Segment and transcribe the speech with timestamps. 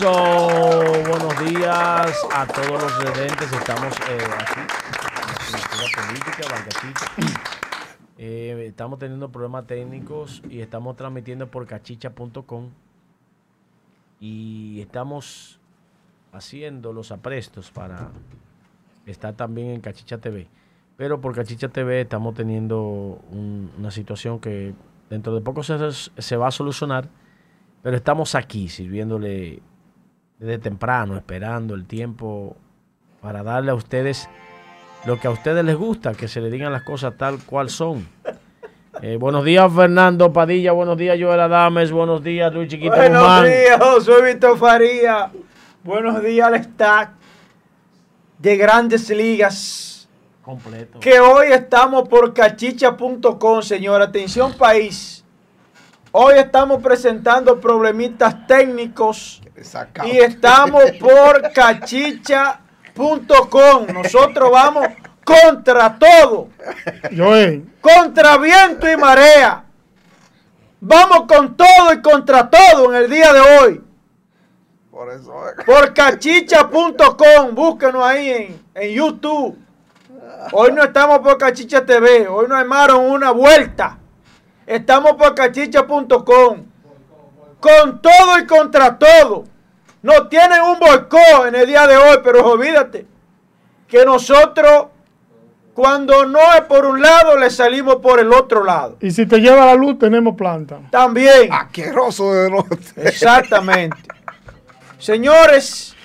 [0.00, 0.12] Eso,
[1.10, 3.52] buenos días a todos los residentes.
[3.52, 4.60] Estamos eh, aquí
[5.94, 6.64] política,
[8.16, 12.70] eh, estamos teniendo problemas técnicos y estamos transmitiendo por cachicha.com
[14.20, 15.60] y estamos
[16.32, 18.10] haciendo los aprestos para
[19.04, 20.48] estar también en Cachicha TV.
[20.96, 24.72] Pero por Cachicha TV estamos teniendo una situación que
[25.10, 27.10] dentro de poco se, se va a solucionar
[27.82, 29.62] pero estamos aquí sirviéndole
[30.40, 32.56] desde temprano, esperando el tiempo
[33.20, 34.28] para darle a ustedes
[35.04, 38.08] lo que a ustedes les gusta, que se le digan las cosas tal cual son.
[39.02, 40.72] Eh, buenos días, Fernando Padilla.
[40.72, 41.90] Buenos días, Joel Adames.
[41.90, 45.30] Buenos días, Luis Chiquito Buenos días, José Víctor Faría.
[45.82, 47.12] Buenos días al stack
[48.36, 50.08] de Grandes Ligas.
[50.42, 50.98] Completo.
[50.98, 54.02] Que hoy estamos por cachicha.com, señor.
[54.02, 55.24] Atención, país.
[56.10, 59.40] Hoy estamos presentando problemitas técnicos
[60.04, 62.58] y estamos por cachicha.com.
[63.92, 64.86] Nosotros vamos
[65.24, 66.48] contra todo.
[67.80, 69.64] Contra viento y marea.
[70.80, 73.82] Vamos con todo y contra todo en el día de hoy.
[74.90, 75.32] Por eso.
[75.66, 77.54] Por cachicha.com.
[77.54, 79.58] Búsquenos ahí en, en YouTube.
[80.52, 82.26] Hoy no estamos por Cachicha TV.
[82.26, 83.98] Hoy nos armaron una vuelta.
[84.66, 86.64] Estamos por cachicha.com.
[87.60, 89.44] Con todo y contra todo.
[90.02, 93.06] No tienen un boicot en el día de hoy, pero olvídate
[93.86, 94.86] que nosotros,
[95.74, 98.96] cuando no es por un lado, le salimos por el otro lado.
[99.00, 100.78] Y si te lleva la luz, tenemos planta.
[100.90, 101.52] También.
[101.52, 102.78] Asqueroso de norte.
[102.96, 103.98] Exactamente.
[104.98, 105.96] Señores,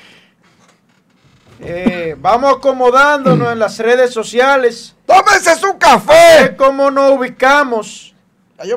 [1.59, 4.95] eh, vamos acomodándonos en las redes sociales.
[5.05, 6.55] ¡Tómense su café!
[6.57, 8.14] ¿Cómo nos ubicamos?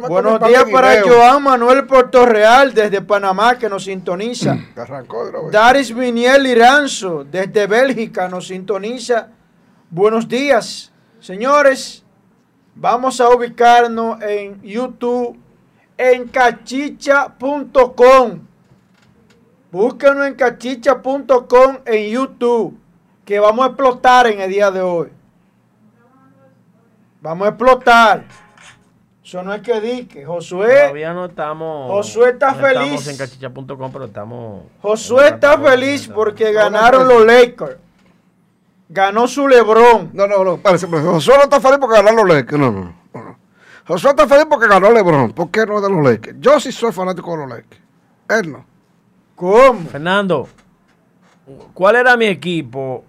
[0.08, 4.56] Buenos días para Joan Manuel Puerto Real desde Panamá que nos sintoniza.
[5.53, 9.28] Daris Viniel Iranzo desde Bélgica nos sintoniza.
[9.88, 12.03] Buenos días, señores.
[12.75, 15.38] Vamos a ubicarnos en YouTube
[15.97, 18.41] en cachicha.com.
[19.70, 22.76] Búsquenos en cachicha.com en YouTube
[23.24, 25.10] que vamos a explotar en el día de hoy.
[27.20, 28.47] Vamos a explotar.
[29.28, 30.25] Eso no es que dique.
[30.25, 30.84] Josué.
[30.84, 31.91] Todavía no estamos.
[31.91, 33.06] Josué está feliz.
[33.06, 34.62] Estamos en cachicha.com, pero estamos.
[34.81, 37.77] Josué está feliz porque ganaron los Lakers.
[38.89, 40.12] Ganó su Lebron.
[40.15, 40.56] No, no, no.
[40.56, 42.59] Parece, Josué no está feliz porque ganaron los Lakers.
[42.59, 43.39] No, no, no.
[43.87, 45.34] Josué está feliz porque ganó Lebron.
[45.34, 46.39] ¿Por qué no es de los Lakers?
[46.41, 47.83] Yo sí soy fanático de los Lakers.
[48.31, 48.65] Él no.
[49.37, 49.91] ¿Cómo?
[49.91, 50.49] Fernando,
[51.75, 53.05] ¿cuál era mi equipo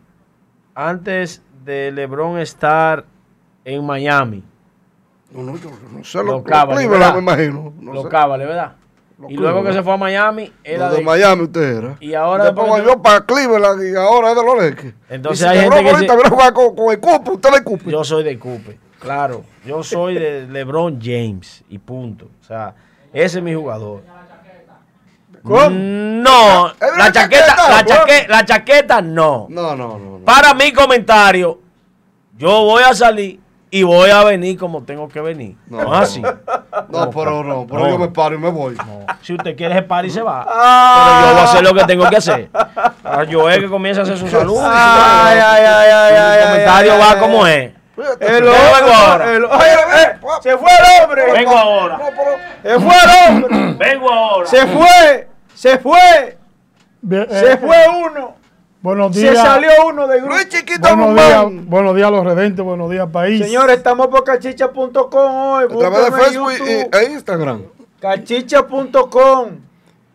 [0.75, 3.06] antes de Lebron estar
[3.63, 4.44] en Miami?
[5.31, 7.73] No, no, yo no sé Cavaliers, me imagino.
[7.79, 8.75] No los ¿verdad?
[9.28, 11.97] y luego que se fue a Miami, era de, Miami usted era.
[12.00, 14.94] Y ahora después yo para Cleveland y ahora es de los Lakers.
[15.09, 16.29] Entonces hay gente que se...
[16.29, 17.91] jugar con, con, el Cupe, usted le Cupe.
[17.91, 19.44] Yo soy de Cupe, claro.
[19.66, 22.29] Yo soy de LeBron James y punto.
[22.41, 22.73] O sea,
[23.12, 24.03] ese es mi jugador.
[25.44, 25.69] ¿Cómo?
[25.69, 29.47] No, la chaqueta, la chaqueta, la chaqueta no.
[29.50, 30.19] No, no, no.
[30.25, 31.59] Para mi comentario,
[32.38, 33.39] yo voy a salir
[33.72, 35.56] y voy a venir como tengo que venir.
[35.68, 36.22] No, es así.
[36.22, 38.75] No, pero no, pero yo me paro y me voy.
[39.22, 40.44] Si usted quiere se para y se va.
[40.44, 42.50] Pero yo voy a hacer lo que tengo que hacer.
[43.30, 44.59] yo es que comienza a hacer su salud.
[44.62, 46.40] Ay, ay, ay, ay, ay.
[46.40, 47.72] El comentario va como es.
[48.19, 49.34] El vengo ahora.
[49.35, 51.31] Eh, se fue el hombre.
[51.34, 52.00] Vengo ahora.
[52.63, 53.74] Se fue el hombre.
[53.78, 54.47] Vengo ahora.
[54.47, 55.28] Se fue.
[55.53, 56.38] Se fue.
[57.30, 58.38] Se fue uno.
[58.81, 59.35] Buenos días.
[59.35, 60.35] Se salió uno de grupo.
[60.47, 63.45] Chiquito buenos, días, buenos días a los redentes, buenos días país.
[63.45, 65.66] Señores, estamos por cachicha.com hoy.
[65.66, 66.51] A través de Facebook
[66.94, 67.63] e Instagram.
[68.00, 69.50] Cachicha.com.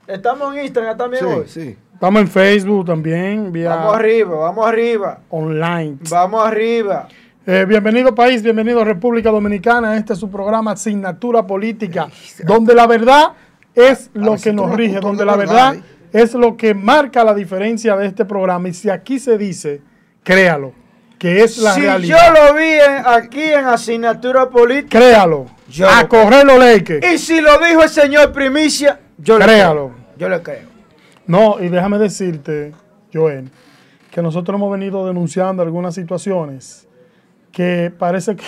[0.07, 1.45] Estamos en Instagram también hoy.
[1.47, 1.77] Sí.
[1.93, 3.53] Estamos en Facebook también.
[3.53, 5.19] vamos arriba, vamos arriba.
[5.29, 5.99] Online.
[6.09, 7.09] Vamos arriba.
[7.47, 9.99] Eh, bienvenido país, bienvenido República Dominicana.
[9.99, 12.09] Este es su programa Asignatura Política,
[12.44, 13.33] donde la verdad
[13.75, 15.77] es lo que nos rige, donde la verdad
[16.14, 18.69] es lo que marca la diferencia de este programa.
[18.69, 19.82] Y si aquí se dice,
[20.22, 20.72] créalo,
[21.19, 22.19] que es la realidad.
[22.19, 25.46] Si yo lo vi aquí en asignatura política, créalo.
[25.90, 27.05] a correr los leques.
[27.12, 29.88] Y si lo dijo el señor Primicia, yo créalo.
[29.88, 30.16] Le creo.
[30.16, 30.69] Yo le creo.
[31.26, 32.72] No, y déjame decirte,
[33.12, 33.50] Joel,
[34.12, 36.87] que nosotros hemos venido denunciando algunas situaciones
[37.50, 38.44] que parece que,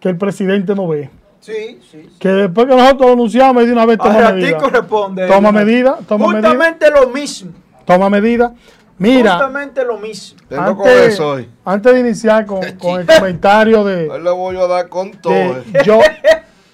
[0.00, 1.10] que el presidente no ve.
[1.48, 4.58] Sí, sí, Que después que nosotros lo anunciamos, de una vez toma medida.
[4.58, 5.26] corresponde.
[5.26, 5.98] Toma medida.
[6.06, 7.52] Toma Justamente lo mismo.
[7.86, 8.52] Toma medida.
[8.98, 9.32] Mira.
[9.32, 10.38] Justamente lo mismo.
[10.50, 11.18] Antes,
[11.64, 14.10] antes de iniciar con, con el comentario de.
[14.10, 15.32] Hoy le voy a dar con todo.
[15.32, 16.00] De, yo,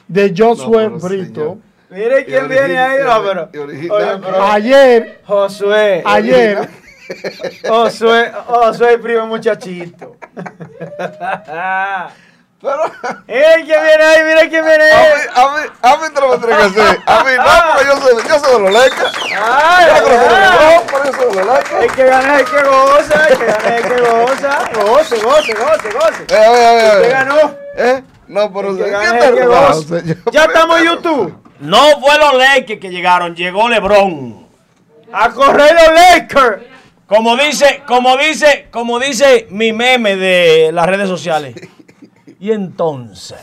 [0.09, 1.59] de Josué Brito.
[1.91, 6.03] Mire quién viene ahí, no, pero, oye, pero- Ayer, Josué.
[6.05, 6.69] ayer,
[7.69, 10.17] Josué, Josué, primo muchachito.
[12.65, 12.83] Pero,
[13.29, 15.13] Mira quién viene ahí, mira quién viene a ahí.
[15.13, 16.99] mí, a mí, a mí te lo hacer.
[17.05, 17.45] A mí no,
[17.75, 19.13] porque yo soy, yo soy de los Lakers.
[19.39, 21.83] Ay, Yo creo que por eso soy de los Lakers.
[21.85, 24.59] El que gana es el que goza, el que gana es el que goza.
[24.83, 26.25] Goce, goce, goce, goce.
[26.35, 27.11] Eh, a ver, a ver, a ¿Usted ver.
[27.13, 27.55] ganó?
[27.77, 28.03] ¿Eh?
[28.29, 30.31] No, pero El que ¿qué gana es el que goza.
[30.33, 31.39] Ya estamos en YouTube.
[31.61, 34.47] No fue los Lakers que llegaron, llegó LeBron.
[35.13, 36.63] A correr los Lakers.
[37.07, 41.55] Como dice, como dice, como dice mi meme de las redes sociales.
[42.45, 43.35] Y entonces.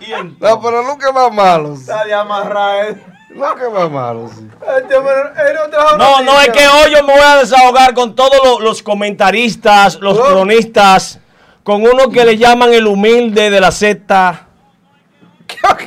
[0.00, 0.38] y entonces.
[0.40, 1.74] No, pero nunca más malo.
[1.74, 1.80] sí.
[1.82, 2.84] Está de amarrar.
[2.90, 3.02] eh.
[3.30, 4.46] Nunca es más malo, sí.
[4.66, 8.60] Él no No, no, es que hoy yo me voy a desahogar con todos lo-
[8.60, 11.18] los comentaristas, los cronistas,
[11.62, 14.48] con uno que le llaman el humilde de la secta.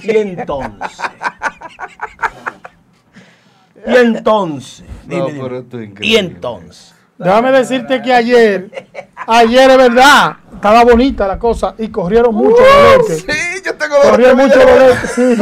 [0.02, 0.98] Y entonces.
[3.86, 4.84] Y entonces.
[5.06, 5.58] No, dime, pero dime.
[5.60, 6.20] esto es Y increíble.
[6.20, 6.96] entonces.
[7.20, 8.70] Déjame decirte que ayer,
[9.28, 13.22] ayer es verdad, estaba bonita la cosa y corrieron mucho Lakers.
[13.22, 15.36] Sí, yo tengo dos Corrió mucho Lakers, sí.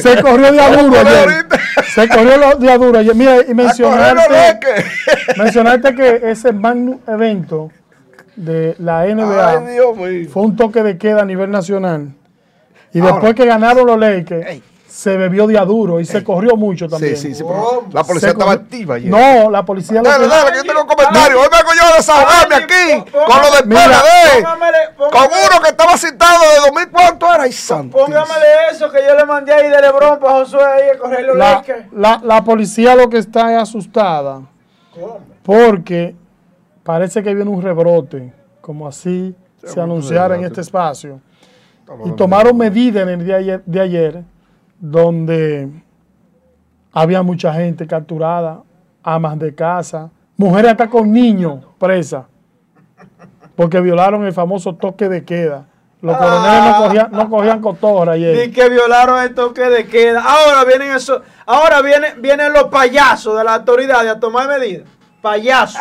[0.00, 1.46] Se corrió de aduro ayer.
[1.94, 3.14] Se corrió los de aduro ayer.
[3.14, 4.56] Mira, y mencionarte,
[5.36, 7.70] mencionarte que ese magno evento
[8.36, 10.28] de la NBA Ay, Dios mío.
[10.32, 12.08] fue un toque de queda a nivel nacional.
[12.94, 13.12] Y Ahora.
[13.12, 14.62] después que ganaron los Lakers,
[14.92, 17.16] se bebió de aduro y se corrió mucho también.
[17.16, 17.44] Sí, sí, sí.
[17.46, 19.10] pero La policía Se estaba corrió- activa ayer.
[19.10, 21.40] No, la policía lo Dale, que- dale, que yo tengo un comentario.
[21.40, 24.44] Hoy vengo yo a desahogarme aquí con lo del PLD.
[24.98, 27.42] Con uno que estaba citado de 2000, ¿cuánto era?
[27.44, 27.96] Ay, santo.
[27.96, 31.36] Póngamele eso que yo le mandé ahí de Lebron para Josué ahí a correr los
[31.38, 34.42] la, la- la policía lo que está es asustada
[34.94, 35.20] ¿Cómo?
[35.42, 36.14] porque
[36.82, 39.34] parece que viene un rebrote, como así
[39.64, 41.18] se un anunciara en este espacio.
[42.04, 44.22] Y tomaron medidas en el día ayer- de ayer
[44.82, 45.68] donde
[46.92, 48.62] había mucha gente capturada,
[49.04, 52.24] amas de casa, mujeres hasta con niños presas,
[53.54, 55.66] porque violaron el famoso toque de queda.
[56.00, 58.52] Los coroneles no cogían, no cogían cotorra Ni ayer.
[58.52, 60.20] que violaron el toque de queda.
[60.20, 64.88] Ahora vienen eso, ahora vienen, vienen los payasos de la autoridad a tomar medidas.
[65.22, 65.80] Payasos.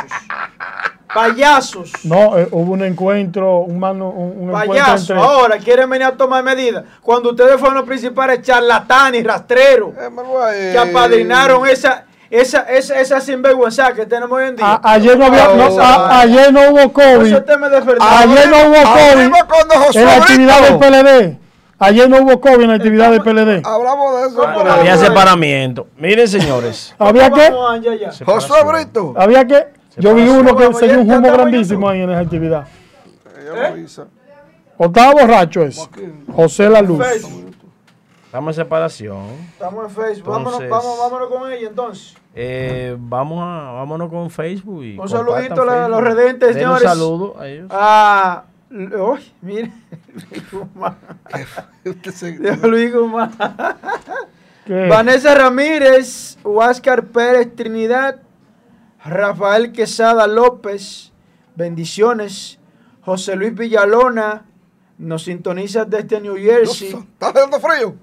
[1.14, 1.92] Payasos.
[2.06, 5.10] No, eh, hubo un encuentro, un, mano, un, un encuentro Payasos.
[5.10, 5.24] entre...
[5.26, 6.86] Ahora quieren venir a tomar medidas.
[7.02, 12.98] Cuando ustedes fueron los principales charlatanes y rastreros Eh, Manuel, que apadrinaron esa, esa, esa,
[13.02, 14.66] esa sinvergüenza que tenemos hoy en día.
[14.82, 17.26] A- ayer, no había, no, a- ayer no hubo COVID.
[17.28, 17.98] Eso usted me defendió.
[18.02, 20.78] Ayer no hubo COVID en la actividad del.
[20.80, 21.41] PLD.
[21.84, 23.66] Ayer no hubo COVID en la actividad del PLD.
[23.66, 24.36] Hablamos de eso.
[24.40, 25.88] ¿Cómo pero- Había separamiento.
[25.98, 26.94] Miren, señores.
[27.00, 28.12] Había ya.
[28.26, 29.14] Josué Brito.
[29.18, 29.68] había que,
[29.98, 32.68] yo vi uno que ya enseñó un humo grandísimo ahí en esa actividad.
[33.42, 34.06] Ella me avisa.
[34.78, 35.82] O estaba borracho ese.
[36.34, 37.04] José La Luz.
[38.26, 39.26] Estamos en separación.
[39.54, 40.32] Estamos en Facebook.
[40.32, 42.16] Vámonos, Entonces- vamos, vámonos con ella entonces.
[42.34, 44.84] Eh, vamos a, vámonos con Facebook.
[44.84, 46.84] Y Un saludito a los redentes, Den un señores.
[46.84, 47.68] saludo a ellos.
[47.70, 49.72] Ah, uy, mire.
[50.32, 50.98] Luis Guzmán.
[52.64, 53.32] Luis Guzmán.
[54.66, 54.88] ¿Qué?
[54.88, 58.22] Vanessa Ramírez, Huáscar Pérez Trinidad,
[59.04, 61.12] Rafael Quesada López,
[61.56, 62.60] bendiciones.
[63.04, 64.46] José Luis Villalona,
[65.00, 66.90] nos sintoniza desde New Jersey.
[66.90, 67.96] ¿Está dando frío?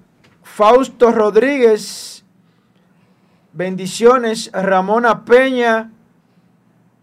[0.43, 2.25] Fausto Rodríguez,
[3.53, 4.51] bendiciones.
[4.53, 5.93] Ramona Peña,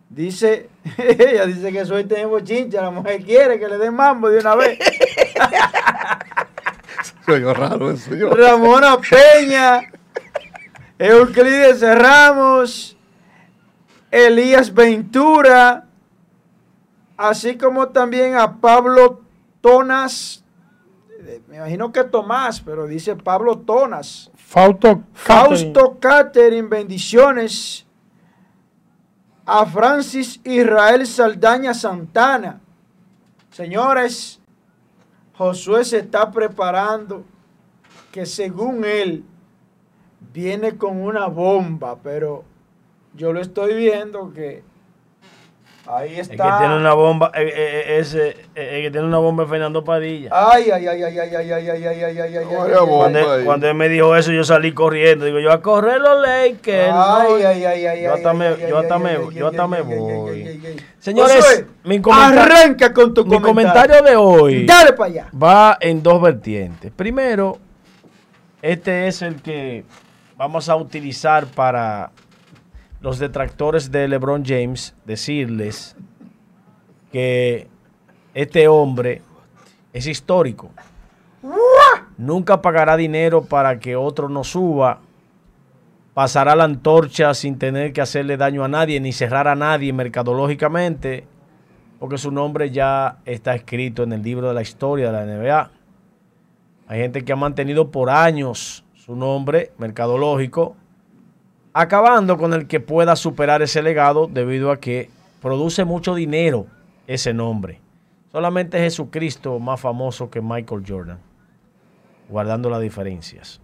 [0.09, 4.39] dice, ella dice que soy tengo bochincha, la mujer quiere que le den mambo de
[4.39, 4.79] una vez.
[7.25, 8.29] Soy raro eso, yo.
[8.29, 9.81] Ramona Peña,
[10.99, 12.95] Euclides Ramos,
[14.11, 15.85] Elías Ventura,
[17.17, 19.21] así como también a Pablo
[19.61, 20.43] Tonas,
[21.47, 24.29] me imagino que Tomás, pero dice Pablo Tonas.
[24.35, 25.73] Fausto Catherine.
[25.73, 27.84] Fausto Catherine, bendiciones.
[29.45, 32.61] A Francis Israel Saldaña Santana.
[33.51, 34.39] Señores,
[35.37, 37.23] Josué se está preparando
[38.11, 39.23] que según él
[40.33, 42.43] viene con una bomba, pero
[43.13, 44.63] yo lo estoy viendo que
[45.87, 46.57] ahí El que está.
[46.59, 50.29] tiene una bomba, eh, eh, ese, eh, el que tiene una bomba es Fernando Padilla.
[50.31, 53.45] Ay, ay, ay, ay, ay, ay, ay, ay, ay, ay, ay, ay.
[53.45, 55.25] Cuando, él me dijo eso, yo salí corriendo.
[55.25, 56.91] Digo, yo a correr los Lakers.
[56.93, 57.35] Ay, ¿no?
[57.35, 59.81] ay, ay, ay, Yo ay, hasta me- ay, yo ay, hasta me- yo hasta me
[59.81, 60.83] voy.
[60.99, 63.83] Señores, mi comentario, arranca con tu mi comentario.
[63.93, 65.27] comentario de hoy Dale para allá.
[65.31, 66.91] va en dos vertientes.
[66.95, 67.57] Primero,
[68.61, 69.83] este es el que
[70.37, 72.09] vamos a utilizar para
[73.01, 75.95] los detractores de LeBron James, decirles
[77.11, 77.67] que
[78.33, 79.21] este hombre
[79.93, 80.71] es histórico.
[82.17, 84.99] Nunca pagará dinero para que otro no suba.
[86.13, 91.27] Pasará la antorcha sin tener que hacerle daño a nadie ni cerrar a nadie mercadológicamente,
[91.99, 95.71] porque su nombre ya está escrito en el libro de la historia de la NBA.
[96.87, 100.75] Hay gente que ha mantenido por años su nombre mercadológico,
[101.77, 105.09] acabando con el que pueda superar ese legado debido a que
[105.41, 106.67] produce mucho dinero
[107.05, 107.81] ese nombre.
[108.31, 111.19] Solamente Jesucristo más famoso que Michael Jordan,
[112.29, 113.59] guardando las diferencias.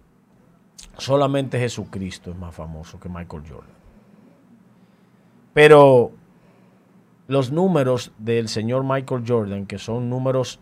[0.98, 3.76] Solamente Jesucristo es más famoso que Michael Jordan.
[5.54, 6.12] Pero
[7.28, 10.60] los números del señor Michael Jordan, que son números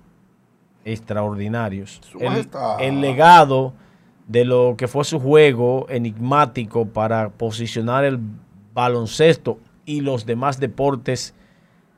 [0.85, 3.73] extraordinarios, el, el, legado
[4.31, 8.21] de lo que fue su juego enigmático para posicionar el
[8.73, 11.35] baloncesto y los demás deportes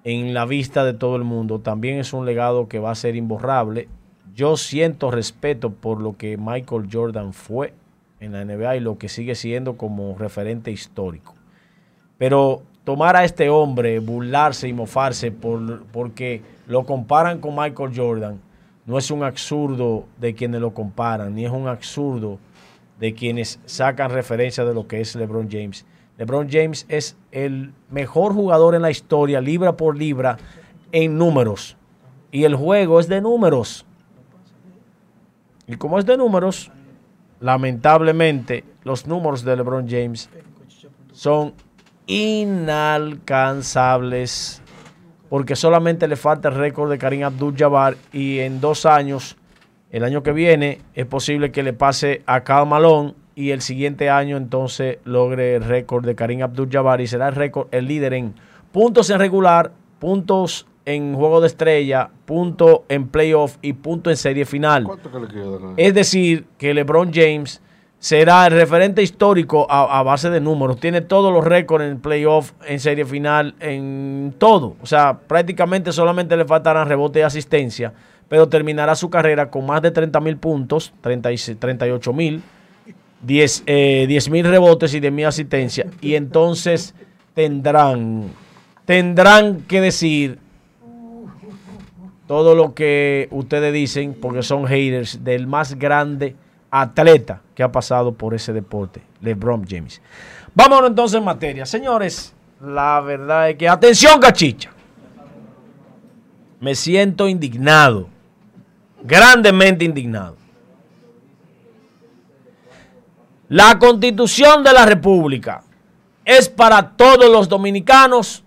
[0.03, 3.17] en la vista de todo el mundo, también es un legado que va a ser
[3.17, 3.87] imborrable.
[4.35, 7.75] Yo siento respeto por lo que Michael Jordan fue
[8.19, 11.35] en la NBA y lo que sigue siendo como referente histórico.
[12.17, 18.41] Pero tomar a este hombre, burlarse y mofarse por, porque lo comparan con Michael Jordan,
[18.87, 22.39] no es un absurdo de quienes lo comparan, ni es un absurdo
[22.99, 25.87] de quienes sacan referencia de lo que es LeBron James.
[26.19, 30.39] LeBron James es el mejor jugador en la historia, libra por libra,
[30.93, 31.77] en números.
[32.31, 33.85] Y el juego es de números.
[35.67, 36.71] Y como es de números,
[37.41, 40.31] lamentablemente los números de LeBron James
[41.13, 41.55] son
[42.07, 44.62] inalcanzables
[45.33, 49.39] porque solamente le falta el récord de Karim Abdul-Jabbar y en dos años,
[49.91, 54.11] el año que viene, es posible que le pase a Cal Malone y el siguiente
[54.11, 58.35] año entonces logre el récord de Karim Abdul-Jabbar y será el récord el líder en
[58.73, 64.45] puntos en regular, puntos en juego de estrella, puntos en playoff y puntos en serie
[64.45, 64.87] final.
[65.79, 67.63] Es decir, que LeBron James
[68.03, 70.81] será el referente histórico a, base de números.
[70.81, 74.75] Tiene todos los récords en playoff, en serie final, en todo.
[74.83, 77.93] O sea, prácticamente solamente le faltarán rebote y asistencia,
[78.29, 82.43] pero terminará su carrera con más de 30 mil puntos, 38 mil
[83.23, 85.87] 10 eh, mil rebotes y de mi asistencia.
[86.01, 86.97] Y entonces
[87.35, 88.31] tendrán,
[88.85, 90.41] tendrán que decir
[92.27, 96.35] todo lo que ustedes dicen, porque son haters del más grande
[96.73, 100.01] atleta que ha pasado por ese deporte, LeBron James.
[100.55, 101.67] Vámonos entonces en materia.
[101.67, 104.71] Señores, la verdad es que, atención, cachicha.
[106.61, 108.09] Me siento indignado,
[109.03, 110.37] grandemente indignado.
[113.49, 115.63] La constitución de la República
[116.25, 118.45] es para todos los dominicanos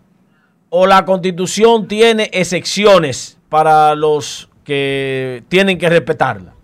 [0.70, 6.55] o la constitución tiene excepciones para los que tienen que respetarla.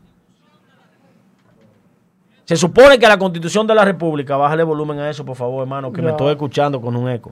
[2.51, 5.93] Se supone que la constitución de la República, bájale volumen a eso, por favor, hermano,
[5.93, 7.31] que me estoy escuchando con un eco.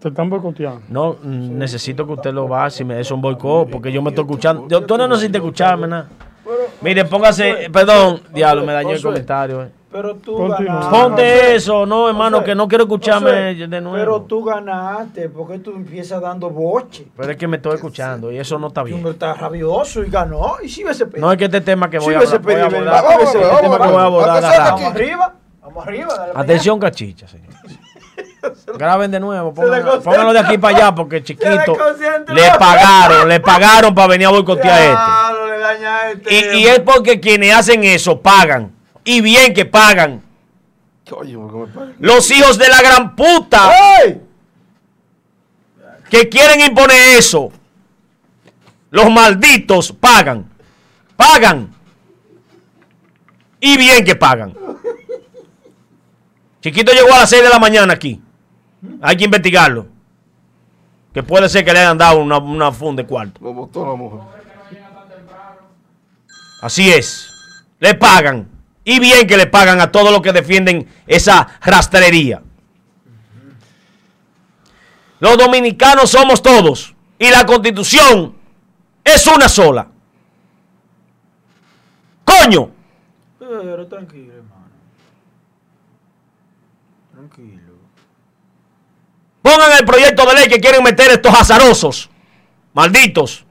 [0.00, 0.82] Te están boicoteando.
[0.88, 4.24] No, necesito que usted lo baje, si me es un boicot, porque yo me estoy
[4.24, 4.66] escuchando.
[4.66, 6.08] Yo, tú no necesitas escucharme nada.
[6.80, 9.62] Mire, póngase, perdón, diablo, me dañó el comentario.
[9.62, 9.70] Eh.
[9.96, 10.90] Pero tú ganaste.
[10.90, 13.96] Ponte eso, no, hermano, que no quiero escucharme de nuevo.
[13.96, 17.06] Pero tú ganaste, porque tú empiezas dando boche.
[17.16, 19.02] Pero es que me estoy escuchando y eso no está bien.
[19.02, 20.56] Tú está rabioso y ganó.
[20.62, 22.42] Y si ese No, es que este tema que voy a hablar.
[22.42, 24.42] Voy a abordar, este tema que voy a abordar.
[24.42, 25.34] Vamos arriba.
[25.62, 26.26] Vamos arriba.
[26.34, 27.54] Atención, cachicha, señor.
[28.78, 31.76] Graben de nuevo, pónganlo, de aquí para allá porque chiquito
[32.28, 36.38] le pagaron, le pagaron para venir a boicotear a este.
[36.38, 36.56] este.
[36.56, 38.76] Y, es porque quienes hacen eso pagan.
[39.06, 40.20] Y bien que pagan.
[42.00, 43.70] Los hijos de la gran puta
[46.10, 47.52] que quieren imponer eso.
[48.90, 50.50] Los malditos pagan.
[51.16, 51.72] Pagan.
[53.60, 54.52] Y bien que pagan.
[56.60, 58.20] Chiquito llegó a las 6 de la mañana aquí.
[59.00, 59.86] Hay que investigarlo.
[61.14, 63.40] Que puede ser que le hayan dado una, una funda de cuarto.
[66.60, 67.30] Así es.
[67.78, 68.55] Le pagan.
[68.88, 72.40] Y bien que le pagan a todos los que defienden esa rastrería.
[75.18, 76.94] Los dominicanos somos todos.
[77.18, 78.36] Y la constitución
[79.02, 79.88] es una sola.
[82.24, 82.70] Coño.
[83.40, 84.66] Pero tranquilo, hermano.
[87.12, 87.72] Tranquilo.
[89.42, 92.08] Pongan el proyecto de ley que quieren meter estos azarosos,
[92.72, 93.44] malditos,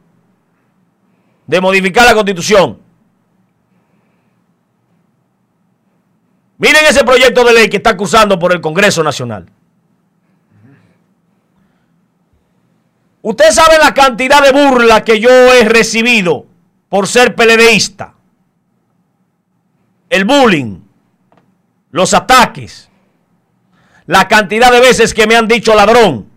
[1.46, 2.85] de modificar la constitución.
[6.58, 9.46] Miren ese proyecto de ley que está cursando por el Congreso Nacional.
[13.22, 16.46] Usted sabe la cantidad de burla que yo he recibido
[16.90, 18.14] por ser peledeísta.
[20.10, 20.80] El bullying,
[21.92, 22.90] los ataques,
[24.06, 26.30] la cantidad de veces que me han dicho ladrón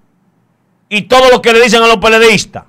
[0.89, 2.65] y todo lo que le dicen a los peledeístas.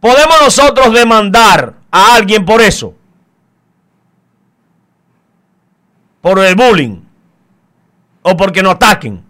[0.00, 2.94] ¿Podemos nosotros demandar a alguien por eso?
[6.28, 7.00] Por el bullying.
[8.20, 9.24] O porque no ataquen.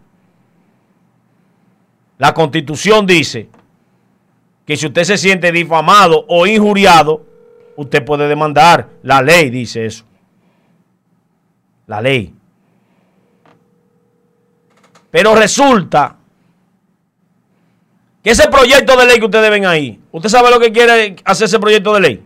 [2.19, 3.49] La constitución dice
[4.67, 7.25] que si usted se siente difamado o injuriado,
[7.77, 8.89] usted puede demandar.
[9.05, 10.05] La ley dice eso.
[11.87, 12.35] La ley.
[15.13, 16.17] Pero resulta
[18.25, 21.45] que ese proyecto de ley que ustedes ven ahí, ¿usted sabe lo que quiere hacer
[21.45, 22.25] ese proyecto de ley?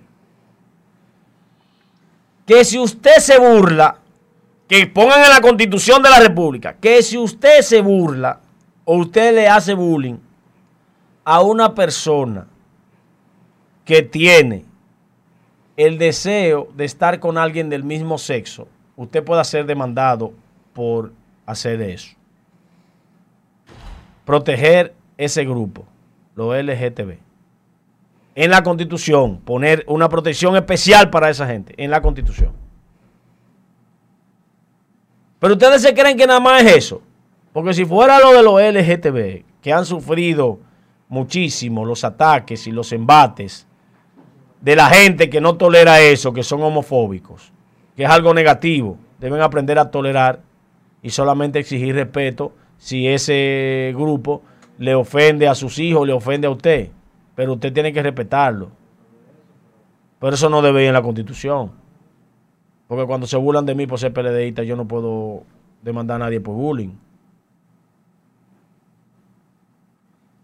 [2.47, 3.99] Que si usted se burla,
[4.69, 8.41] que pongan en la constitución de la República, que si usted se burla
[8.85, 10.17] o usted le hace bullying
[11.25, 12.47] a una persona
[13.85, 14.65] que tiene
[15.77, 20.33] el deseo de estar con alguien del mismo sexo, usted pueda ser demandado
[20.73, 21.13] por
[21.47, 22.17] hacer eso.
[24.25, 25.85] Proteger ese grupo,
[26.35, 27.19] los LGTB.
[28.35, 32.62] En la constitución, poner una protección especial para esa gente, en la constitución.
[35.43, 37.03] Pero ustedes se creen que nada más es eso.
[37.53, 40.61] Porque si fuera lo de los LGTB, que han sufrido
[41.09, 43.67] muchísimo los ataques y los embates
[44.61, 47.53] de la gente que no tolera eso, que son homofóbicos,
[47.97, 50.43] que es algo negativo, deben aprender a tolerar
[51.03, 54.43] y solamente exigir respeto si ese grupo
[54.79, 56.91] le ofende a sus hijos, le ofende a usted.
[57.35, 58.71] Pero usted tiene que respetarlo.
[60.21, 61.82] Pero eso no debe ir en la constitución.
[62.93, 65.45] Porque cuando se burlan de mí por ser PLDista, yo no puedo
[65.81, 66.91] demandar a nadie por bullying.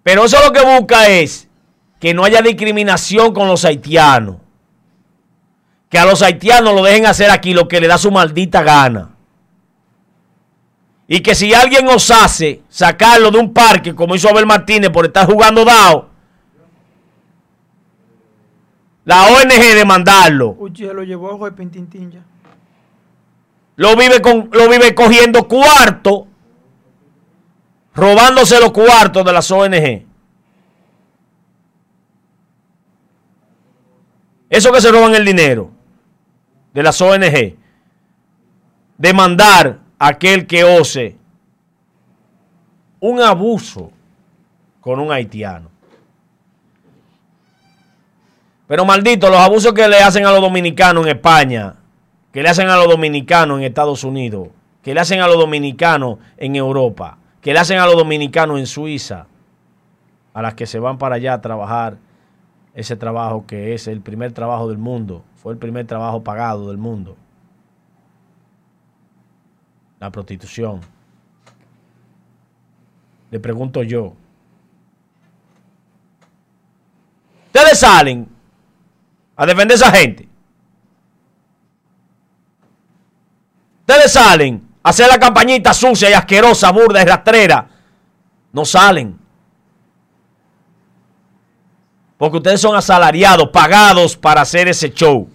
[0.03, 1.47] Pero eso lo que busca es
[2.01, 4.37] que no haya discriminación con los haitianos.
[5.91, 9.11] Que a los haitianos lo dejen hacer aquí lo que le da su maldita gana.
[11.07, 15.27] Y que si alguien osase sacarlo de un parque, como hizo Abel Martínez por estar
[15.27, 16.09] jugando dado,
[19.05, 20.57] la ONG demandarlo.
[20.95, 22.25] lo llevó a ya.
[23.79, 26.27] Lo vive, con, lo vive cogiendo cuarto
[27.95, 30.05] robándose los cuartos de las ONG.
[34.51, 35.71] Eso que se roban el dinero
[36.75, 37.57] de las ONG.
[38.97, 41.17] Demandar a aquel que ose
[42.99, 43.93] un abuso
[44.81, 45.71] con un haitiano.
[48.67, 51.78] Pero maldito, los abusos que le hacen a los dominicanos en España,
[52.39, 56.21] que le hacen a los dominicanos en Estados Unidos, que le hacen a los dominicanos
[56.37, 59.27] en Europa, que le hacen a los dominicanos en Suiza,
[60.33, 61.99] a las que se van para allá a trabajar
[62.75, 66.79] ese trabajo que es el primer trabajo del mundo, fue el primer trabajo pagado del
[66.79, 67.17] mundo.
[69.99, 70.79] La prostitución.
[73.33, 74.15] Le pregunto yo.
[77.47, 78.29] Ustedes salen
[79.35, 80.29] a defender a esa gente.
[83.89, 87.67] Ustedes salen hacer la campañita sucia y asquerosa, burda y rastrera,
[88.53, 89.19] no salen.
[92.19, 95.27] Porque ustedes son asalariados, pagados para hacer ese show.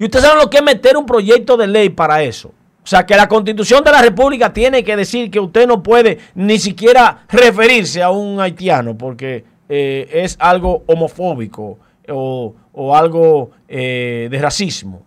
[0.00, 2.48] Y ustedes saben lo que es meter un proyecto de ley para eso.
[2.48, 6.18] O sea, que la constitución de la República tiene que decir que usted no puede
[6.34, 11.78] ni siquiera referirse a un haitiano porque eh, es algo homofóbico
[12.10, 12.54] o,
[12.94, 15.02] algo eh, de racismo.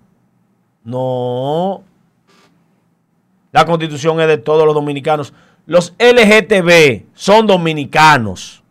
[0.84, 1.84] No.
[3.52, 5.34] La constitución es de todos los dominicanos.
[5.66, 8.64] Los LGTB son dominicanos.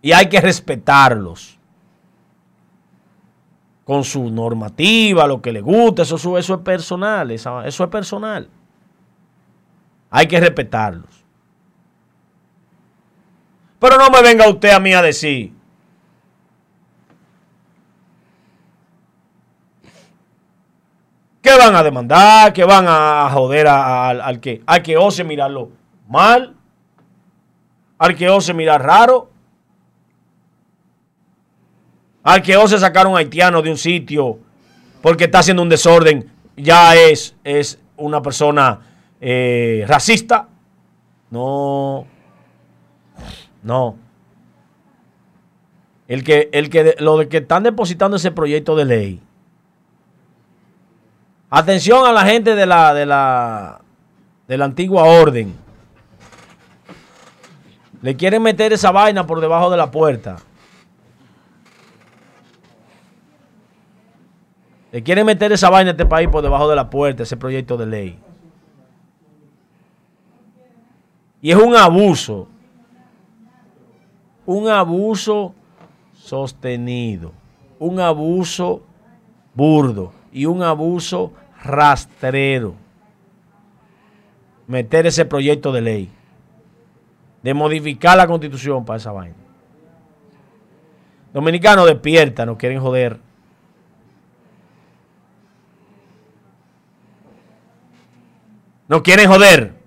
[0.00, 1.58] Y hay que respetarlos.
[3.84, 7.30] Con su normativa, lo que le gusta, eso, es personal.
[7.30, 8.48] Eso es personal.
[10.10, 11.24] Hay que respetarlos.
[13.80, 15.52] Pero no me venga usted a mí a decir
[21.42, 22.52] ¿Qué van a demandar?
[22.52, 25.70] ¿Qué van a joder al, que, al que ose mirarlo
[26.08, 26.54] mal?
[27.98, 29.28] ¿Al que ose mirar raro?
[32.22, 34.38] ¿Al que ose sacar un haitiano de un sitio
[35.02, 36.30] porque está haciendo un desorden?
[36.56, 38.78] Ya es, es una persona
[39.20, 40.48] eh, racista.
[41.30, 42.06] No.
[43.64, 43.96] No.
[46.06, 49.22] El que, el que, lo de que están depositando ese proyecto de ley
[51.54, 53.82] Atención a la gente de la, de la,
[54.48, 55.54] de la antigua orden.
[58.00, 60.36] Le quieren meter esa vaina por debajo de la puerta.
[64.92, 67.76] Le quieren meter esa vaina a este país por debajo de la puerta, ese proyecto
[67.76, 68.18] de ley.
[71.42, 72.48] Y es un abuso.
[74.46, 75.54] Un abuso
[76.14, 77.32] sostenido.
[77.78, 78.80] Un abuso
[79.54, 80.14] burdo.
[80.32, 82.74] Y un abuso rastrero.
[84.66, 86.10] Meter ese proyecto de ley.
[87.42, 89.36] De modificar la constitución para esa vaina.
[91.32, 93.18] Dominicanos despierta, no quieren joder.
[98.88, 99.82] No quieren joder.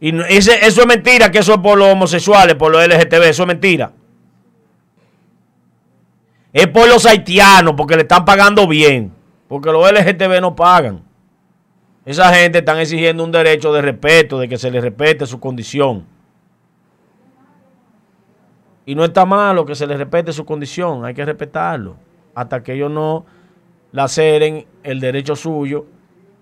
[0.00, 3.46] Y eso es mentira, que eso es por los homosexuales, por los LGTB, eso es
[3.46, 3.92] mentira.
[6.52, 9.12] Es por los haitianos, porque le están pagando bien.
[9.48, 11.02] Porque los LGTB no pagan.
[12.04, 16.04] Esa gente están exigiendo un derecho de respeto, de que se les respete su condición.
[18.86, 21.96] Y no está malo que se les respete su condición, hay que respetarlo.
[22.34, 23.26] Hasta que ellos no
[23.92, 25.86] laceren el derecho suyo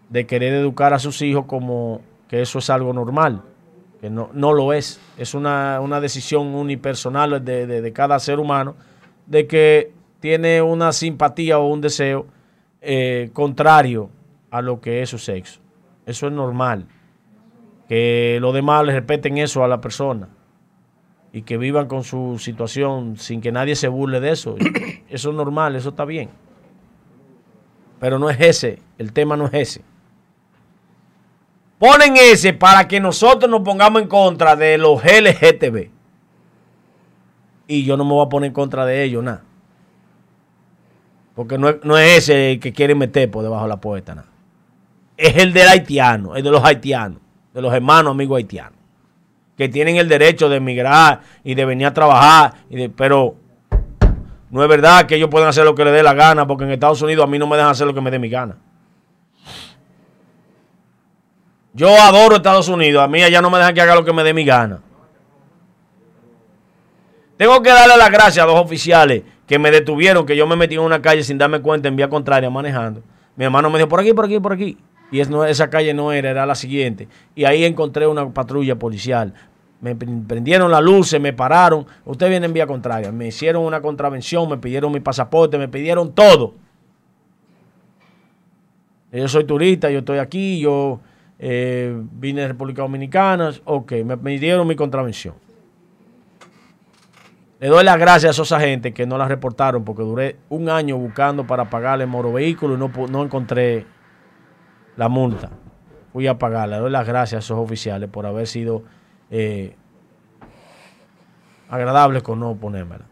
[0.09, 3.43] de querer educar a sus hijos como que eso es algo normal,
[4.01, 5.01] que no, no lo es.
[5.19, 8.77] Es una, decisión unipersonal de, de, cada ser humano
[9.27, 12.27] de que tiene una simpatía o un deseo
[12.81, 14.11] eh, contrario
[14.51, 15.61] a lo que es su sexo.
[16.07, 16.87] Eso es normal.
[17.89, 20.29] Que los demás le respeten eso a la persona
[21.33, 24.57] y que vivan con su situación sin que nadie se burle de eso.
[25.09, 26.29] Eso es normal, eso está bien.
[27.99, 29.83] Pero no es ese, el tema no es ese.
[31.79, 35.89] Ponen ese para que nosotros nos pongamos en contra de los LGTB.
[37.69, 39.45] Y yo no me voy a poner en contra de ellos, nada.
[41.39, 44.25] Porque no es, ese el que quieren meter por debajo de la puerta.
[45.17, 47.21] Es el del haitiano, el de los haitianos,
[47.55, 48.77] de los hermanos amigos haitianos.
[49.57, 52.55] Que tienen el derecho de emigrar y de venir a trabajar.
[52.97, 53.37] Pero
[54.51, 56.73] no es verdad que ellos pueden hacer lo que les dé la gana, porque en
[56.73, 58.57] Estados Unidos a mí no me dejan hacer lo que me dé mi gana.
[61.73, 63.01] Yo adoro Estados Unidos.
[63.01, 64.81] A mí allá no me dejan que haga lo que me dé mi gana.
[67.37, 70.75] Tengo que darle las gracias a dos oficiales que me detuvieron, que yo me metí
[70.75, 73.03] en una calle sin darme cuenta en vía contraria manejando.
[73.35, 74.77] Mi hermano me dijo, por aquí, por aquí, por aquí.
[75.11, 77.09] Y esa calle no era, era la siguiente.
[77.35, 79.33] Y ahí encontré una patrulla policial.
[79.81, 81.87] Me prendieron la luz, se me pararon.
[82.05, 83.11] Usted viene en vía contraria.
[83.11, 86.55] Me hicieron una contravención, me pidieron mi pasaporte, me pidieron todo.
[89.11, 91.01] Yo soy turista, yo estoy aquí, yo
[91.39, 95.35] eh, vine de República Dominicana, ok, me, dieron mi contravención.
[97.61, 100.97] Le doy las gracias a esos agentes que no la reportaron porque duré un año
[100.97, 103.85] buscando para pagarle moro vehículo y no, no encontré
[104.97, 105.51] la multa.
[106.13, 106.77] Fui a pagarla.
[106.77, 108.85] Le doy las gracias a esos oficiales por haber sido
[109.31, 109.75] eh,
[111.69, 113.07] agradables con no ponérmela.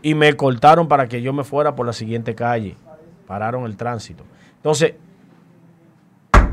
[0.00, 2.74] Y me cortaron para que yo me fuera por la siguiente calle.
[3.26, 4.24] Pararon el tránsito.
[4.56, 4.94] Entonces,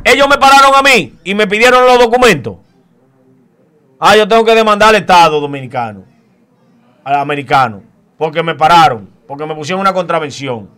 [0.03, 2.57] ellos me pararon a mí y me pidieron los documentos.
[3.99, 6.03] Ah, yo tengo que demandar al Estado dominicano,
[7.03, 7.81] al americano,
[8.17, 10.69] porque me pararon, porque me pusieron una contravención,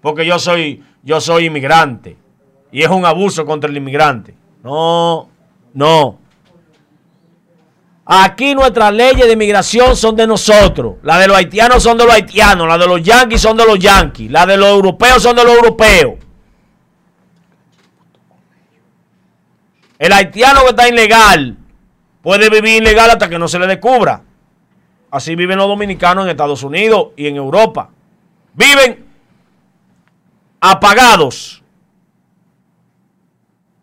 [0.00, 2.16] porque yo soy, yo soy inmigrante
[2.70, 4.34] y es un abuso contra el inmigrante.
[4.62, 5.28] No,
[5.74, 6.18] no.
[8.10, 10.96] Aquí nuestras leyes de inmigración son de nosotros.
[11.02, 12.66] Las de los haitianos son de los haitianos.
[12.66, 14.30] Las de los yanquis son de los yanquis.
[14.30, 16.14] Las de los europeos son de los europeos.
[19.98, 21.56] El haitiano que está ilegal
[22.22, 24.22] puede vivir ilegal hasta que no se le descubra.
[25.10, 27.90] Así viven los dominicanos en Estados Unidos y en Europa.
[28.54, 29.06] Viven
[30.60, 31.62] apagados.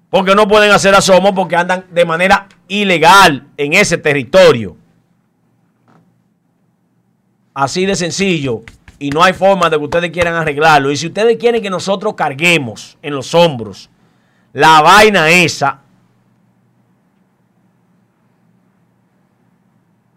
[0.09, 4.77] Porque no pueden hacer asomo porque andan de manera ilegal en ese territorio.
[7.53, 8.61] Así de sencillo.
[8.99, 10.91] Y no hay forma de que ustedes quieran arreglarlo.
[10.91, 13.89] Y si ustedes quieren que nosotros carguemos en los hombros
[14.53, 15.81] la vaina esa,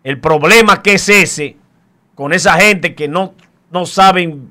[0.09, 1.59] El problema que es ese,
[2.15, 3.35] con esa gente que no,
[3.71, 4.51] no saben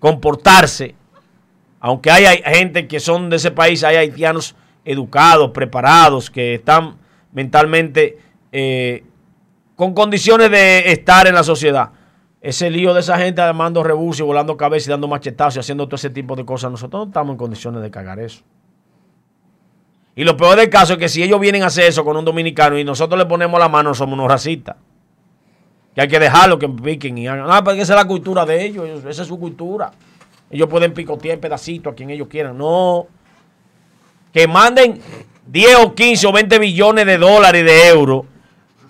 [0.00, 0.96] comportarse,
[1.78, 6.96] aunque hay, gente que son de ese país, hay haitianos educados, preparados, que están
[7.30, 8.18] mentalmente
[8.50, 9.04] eh,
[9.76, 11.90] con condiciones de estar en la sociedad.
[12.40, 15.86] Ese lío de esa gente armando rebus y volando cabeza y dando machetazos y haciendo
[15.86, 18.42] todo ese tipo de cosas, nosotros no estamos en condiciones de cagar eso.
[20.18, 22.24] Y lo peor del caso es que si ellos vienen a hacer eso con un
[22.24, 24.76] dominicano y nosotros le ponemos la mano, somos unos racistas.
[25.94, 27.46] Que hay que dejarlo que piquen y hagan.
[27.50, 29.92] Ah, porque esa es la cultura de ellos, esa es su cultura.
[30.50, 32.56] Ellos pueden picotear pedacitos a quien ellos quieran.
[32.56, 33.06] No.
[34.32, 35.00] Que manden
[35.46, 38.24] 10 o 15 o 20 billones de dólares de euros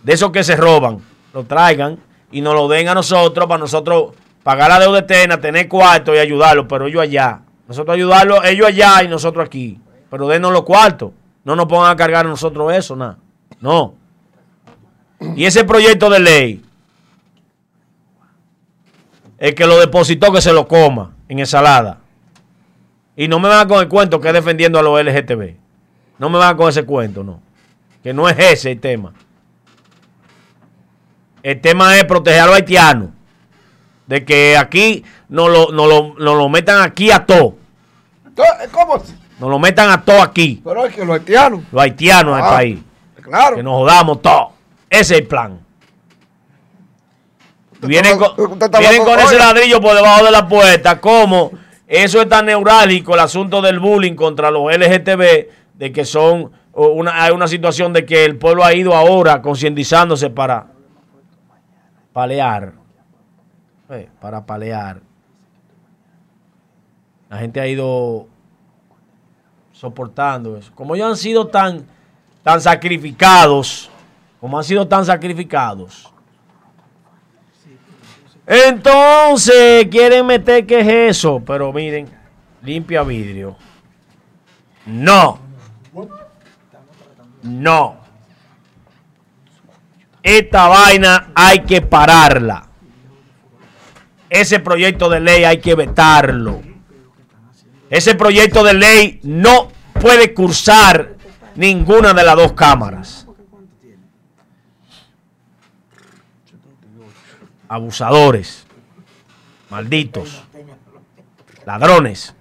[0.05, 1.01] de esos que se roban.
[1.35, 1.99] Lo traigan
[2.31, 4.13] y nos lo den a nosotros para nosotros
[4.45, 6.67] pagar la deuda eterna, tener cuartos y ayudarlos.
[6.69, 7.41] Pero ellos allá.
[7.67, 9.81] Nosotros ayudarlos, ellos allá y nosotros aquí.
[10.11, 11.13] Pero denos los cuartos.
[11.45, 13.19] No nos pongan a cargar nosotros eso, nada.
[13.61, 13.95] No.
[15.35, 16.65] Y ese proyecto de ley,
[19.39, 22.01] el que lo depositó que se lo coma en ensalada.
[23.17, 25.55] Y no me van con el cuento que es defendiendo a los LGTB.
[26.19, 27.41] No me van con ese cuento, no.
[28.03, 29.13] Que no es ese el tema.
[31.43, 33.11] El tema es proteger a los haitianos.
[34.07, 37.57] De que aquí nos lo, lo, metan aquí a todo.
[38.73, 39.03] ¿Cómo?
[39.39, 40.61] Nos lo metan a todo aquí.
[40.65, 41.61] Pero es que los haitianos.
[41.71, 42.79] Los haitianos del ah, país.
[43.21, 43.57] Claro.
[43.57, 44.53] Que nos jodamos todo.
[44.89, 45.61] Ese es el plan.
[47.81, 51.01] Vienen con, vienen con ese ladrillo por debajo de la puerta.
[51.01, 51.53] Como
[51.87, 57.23] eso es tan neurálgico, el asunto del bullying contra los LGTB, de que son una,
[57.23, 60.69] hay una situación de que el pueblo ha ido ahora concientizándose para
[62.13, 62.73] palear.
[63.91, 65.01] Eh, para palear.
[67.29, 68.29] La gente ha ido
[69.77, 70.73] soportando eso.
[70.75, 71.87] Como ellos han sido tan,
[72.43, 73.91] tan sacrificados,
[74.41, 76.13] como han sido tan sacrificados.
[78.47, 82.09] Entonces quieren meter que es eso, pero miren,
[82.63, 83.57] limpia vidrio.
[84.87, 85.41] No.
[87.43, 87.97] No.
[90.23, 92.69] Esta vaina hay que pararla.
[94.31, 96.66] Ese proyecto de ley hay que vetarlo.
[97.91, 99.69] Ese proyecto de ley no
[100.01, 101.15] puede cursar
[101.55, 103.27] ninguna de las dos cámaras.
[107.69, 108.65] Abusadores,
[109.71, 110.43] malditos,
[111.65, 112.35] ladrones.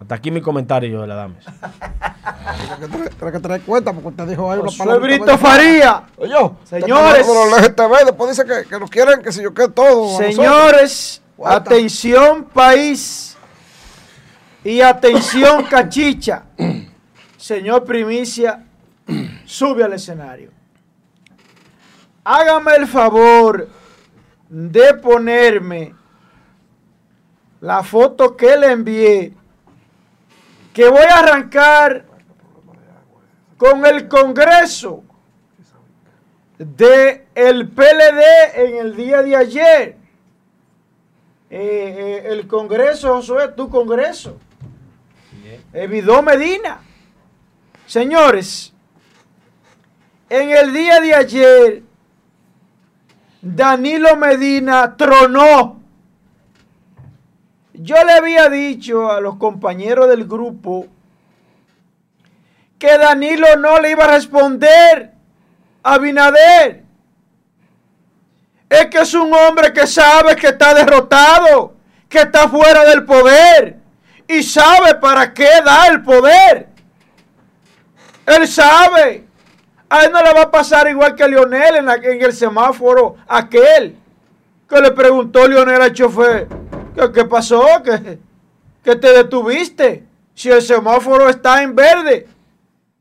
[0.00, 1.44] Hasta aquí mi comentario de la dames.
[2.78, 5.02] Tienes que tener cuenta porque usted dijo ahí una palabra.
[5.02, 6.04] Brito Faría.
[6.16, 6.34] Oye,
[6.64, 7.26] señores.
[8.06, 10.16] después dice que, que nos quieren, que si yo quiero todo.
[10.16, 13.37] Señores, atención país.
[14.64, 16.44] Y atención, cachicha.
[17.36, 18.64] Señor Primicia,
[19.44, 20.50] sube al escenario.
[22.24, 23.68] Hágame el favor
[24.48, 25.94] de ponerme
[27.60, 29.34] la foto que le envié.
[30.72, 32.04] Que voy a arrancar
[33.56, 35.02] con el Congreso
[36.58, 38.22] de el PLD
[38.54, 39.96] en el día de ayer.
[41.50, 44.38] Eh, eh, el Congreso, Josué, tu Congreso.
[45.72, 46.80] Evidó Medina.
[47.86, 48.72] Señores,
[50.30, 51.82] en el día de ayer,
[53.42, 55.80] Danilo Medina tronó.
[57.74, 60.86] Yo le había dicho a los compañeros del grupo
[62.78, 65.12] que Danilo no le iba a responder
[65.82, 66.84] a Binader.
[68.68, 71.74] Es que es un hombre que sabe que está derrotado,
[72.08, 73.77] que está fuera del poder
[74.28, 76.68] y sabe para qué da el poder.
[78.26, 79.24] Él sabe.
[79.88, 83.96] A él no le va a pasar igual que a Lionel en, el semáforo aquel
[84.68, 86.46] que le preguntó Lionel al chofer,
[87.14, 87.64] ¿qué, pasó?
[87.82, 88.18] ¿Qué,
[88.84, 90.04] ¿Qué te detuviste?
[90.34, 92.28] Si el semáforo está en verde.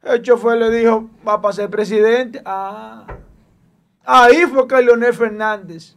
[0.02, 2.42] El chofer le dijo, va a ser presidente.
[2.46, 3.06] Ah,
[4.06, 5.96] ahí fue que Leonel Fernández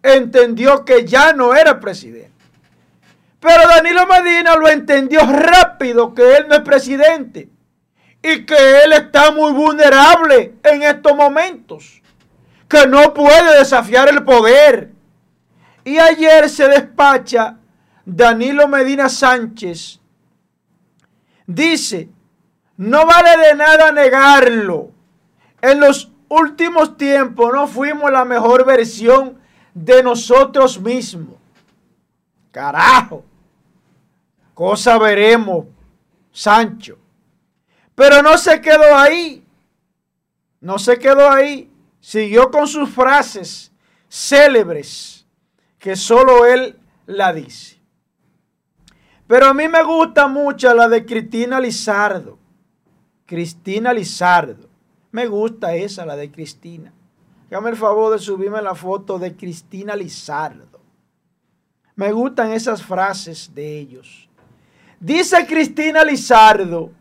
[0.00, 2.37] entendió que ya no era presidente.
[3.40, 7.48] Pero Danilo Medina lo entendió rápido que él no es presidente
[8.22, 12.02] y que él está muy vulnerable en estos momentos,
[12.68, 14.90] que no puede desafiar el poder.
[15.84, 17.56] Y ayer se despacha
[18.04, 20.00] Danilo Medina Sánchez.
[21.46, 22.08] Dice,
[22.76, 24.90] no vale de nada negarlo.
[25.62, 29.38] En los últimos tiempos no fuimos la mejor versión
[29.74, 31.37] de nosotros mismos.
[32.58, 33.24] Carajo.
[34.52, 35.66] Cosa veremos,
[36.32, 36.98] Sancho.
[37.94, 39.46] Pero no se quedó ahí.
[40.60, 41.70] No se quedó ahí.
[42.00, 43.70] Siguió con sus frases
[44.08, 45.24] célebres
[45.78, 47.78] que solo él la dice.
[49.28, 52.40] Pero a mí me gusta mucho la de Cristina Lizardo.
[53.24, 54.68] Cristina Lizardo.
[55.12, 56.92] Me gusta esa, la de Cristina.
[57.52, 60.77] Hágame el favor de subirme la foto de Cristina Lizardo.
[61.98, 64.28] Me gustan esas frases de ellos.
[65.00, 66.92] Dice Cristina Lizardo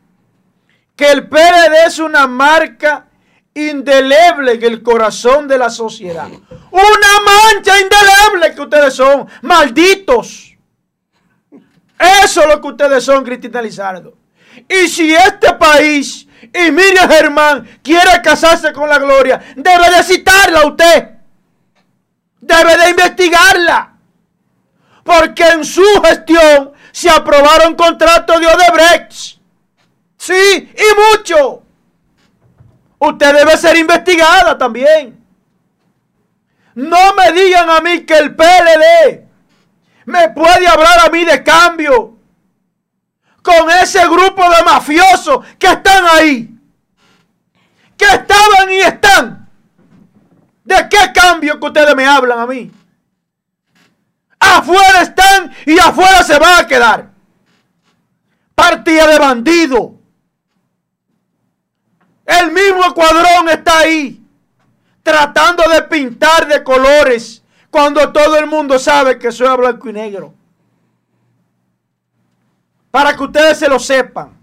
[0.95, 3.05] que el PLD es una marca
[3.53, 6.27] indeleble en el corazón de la sociedad.
[6.71, 10.57] Una mancha indeleble que ustedes son, malditos.
[12.23, 14.17] Eso es lo que ustedes son, Cristina Lizardo.
[14.67, 20.65] Y si este país y Miriam Germán quiere casarse con la gloria, debe de citarla
[20.65, 21.10] usted.
[22.41, 23.96] Debe de investigarla.
[25.07, 29.39] Porque en su gestión se aprobaron contratos de Odebrecht.
[30.17, 30.33] Sí,
[30.75, 31.63] y mucho.
[32.99, 35.17] Usted debe ser investigada también.
[36.75, 39.27] No me digan a mí que el PLD
[40.03, 42.17] me puede hablar a mí de cambio
[43.41, 46.49] con ese grupo de mafiosos que están ahí.
[47.95, 49.49] Que estaban y están.
[50.65, 52.69] ¿De qué cambio que ustedes me hablan a mí?
[54.39, 57.10] Afuera están y afuera se van a quedar.
[58.56, 59.95] Partida de bandido.
[62.26, 64.21] El mismo cuadrón está ahí,
[65.02, 70.34] tratando de pintar de colores, cuando todo el mundo sabe que soy blanco y negro.
[72.91, 74.38] Para que ustedes se lo sepan.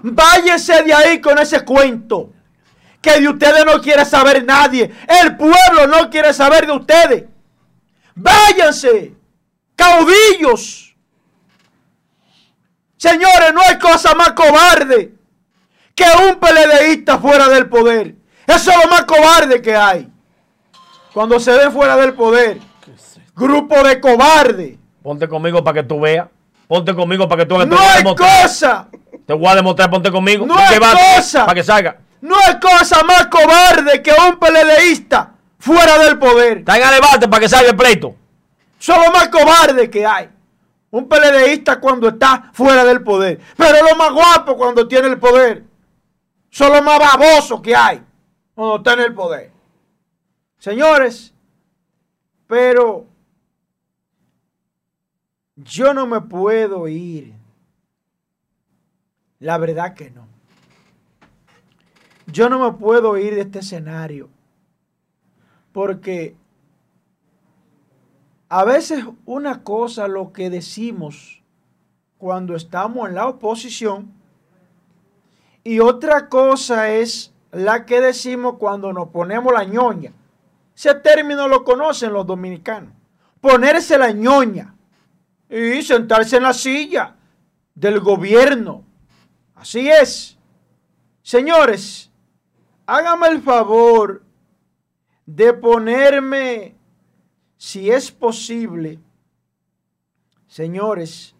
[0.00, 2.32] Váyese de ahí con ese cuento.
[3.00, 4.92] Que de ustedes no quiere saber nadie.
[5.08, 7.24] El pueblo no quiere saber de ustedes.
[8.16, 9.12] Váyanse,
[9.76, 10.96] caudillos.
[12.96, 15.12] Señores, no hay cosa más cobarde
[15.94, 18.14] que un PLDista fuera del poder.
[18.46, 20.10] Eso es lo más cobarde que hay.
[21.12, 22.58] Cuando se ve fuera del poder.
[23.34, 24.78] Grupo de cobardes.
[25.02, 26.26] Ponte conmigo para que tú veas.
[26.66, 27.68] Ponte conmigo para que tú veas.
[27.68, 28.88] No hay cosa.
[29.26, 30.46] Te voy a demostrar, ponte conmigo.
[30.46, 31.44] No hay cosa.
[31.44, 31.98] Para que salga.
[32.22, 35.35] No hay cosa más cobarde que un PLDista
[35.66, 36.58] fuera del poder.
[36.58, 38.14] Está en debate para que salga el pleito.
[38.78, 40.30] Eso es lo más cobarde que hay.
[40.90, 43.40] Un PLDista cuando está fuera del poder.
[43.56, 45.64] Pero lo más guapo cuando tiene el poder.
[46.50, 48.00] Son los más babosos que hay
[48.54, 49.50] cuando está en el poder.
[50.58, 51.34] Señores,
[52.46, 53.06] pero
[55.56, 57.34] yo no me puedo ir.
[59.40, 60.26] La verdad que no.
[62.26, 64.30] Yo no me puedo ir de este escenario.
[65.76, 66.34] Porque
[68.48, 71.42] a veces una cosa lo que decimos
[72.16, 74.10] cuando estamos en la oposición
[75.62, 80.14] y otra cosa es la que decimos cuando nos ponemos la ñoña.
[80.74, 82.94] Ese término lo conocen los dominicanos.
[83.42, 84.74] Ponerse la ñoña
[85.50, 87.16] y sentarse en la silla
[87.74, 88.82] del gobierno.
[89.54, 90.38] Así es.
[91.20, 92.10] Señores,
[92.86, 94.22] háganme el favor
[95.26, 96.76] de ponerme,
[97.56, 99.00] si es posible,
[100.46, 101.34] señores,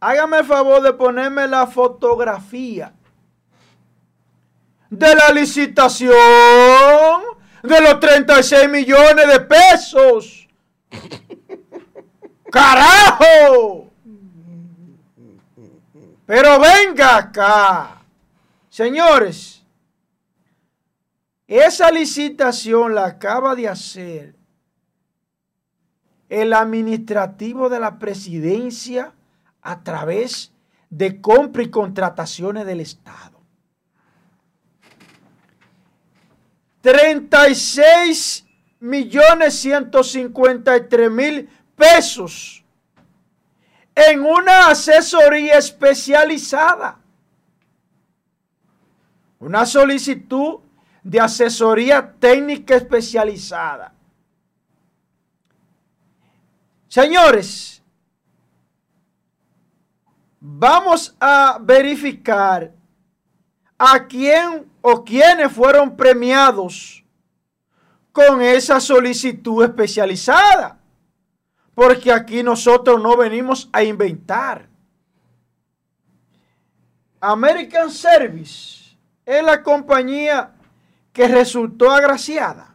[0.00, 2.94] háganme el favor de ponerme la fotografía
[4.90, 6.14] de la licitación
[7.62, 10.48] de los 36 millones de pesos.
[12.50, 13.90] ¡Carajo!
[16.26, 18.02] Pero venga acá.
[18.68, 19.63] Señores,
[21.46, 24.34] esa licitación la acaba de hacer
[26.28, 29.12] el administrativo de la presidencia
[29.60, 30.52] a través
[30.90, 33.40] de compra y contrataciones del Estado.
[36.80, 38.46] 36
[38.80, 42.64] millones 153 mil pesos
[43.94, 46.98] en una asesoría especializada.
[49.38, 50.63] Una solicitud
[51.04, 53.92] de asesoría técnica especializada.
[56.88, 57.82] Señores,
[60.40, 62.72] vamos a verificar
[63.76, 67.04] a quién o quiénes fueron premiados
[68.10, 70.78] con esa solicitud especializada.
[71.74, 74.68] Porque aquí nosotros no venimos a inventar.
[77.20, 80.53] American Service es la compañía
[81.14, 82.74] que resultó agraciada.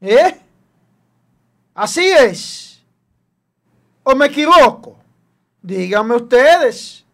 [0.00, 0.40] ¿Eh?
[1.74, 2.82] Así es.
[4.02, 4.98] ¿O me equivoco?
[5.62, 7.04] Díganme ustedes.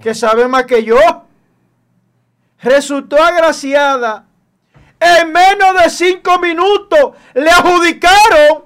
[0.00, 0.96] Que saben más que yo
[2.62, 4.24] resultó agraciada.
[4.98, 8.64] En menos de cinco minutos le adjudicaron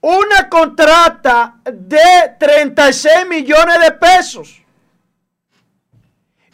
[0.00, 4.62] una contrata de 36 millones de pesos.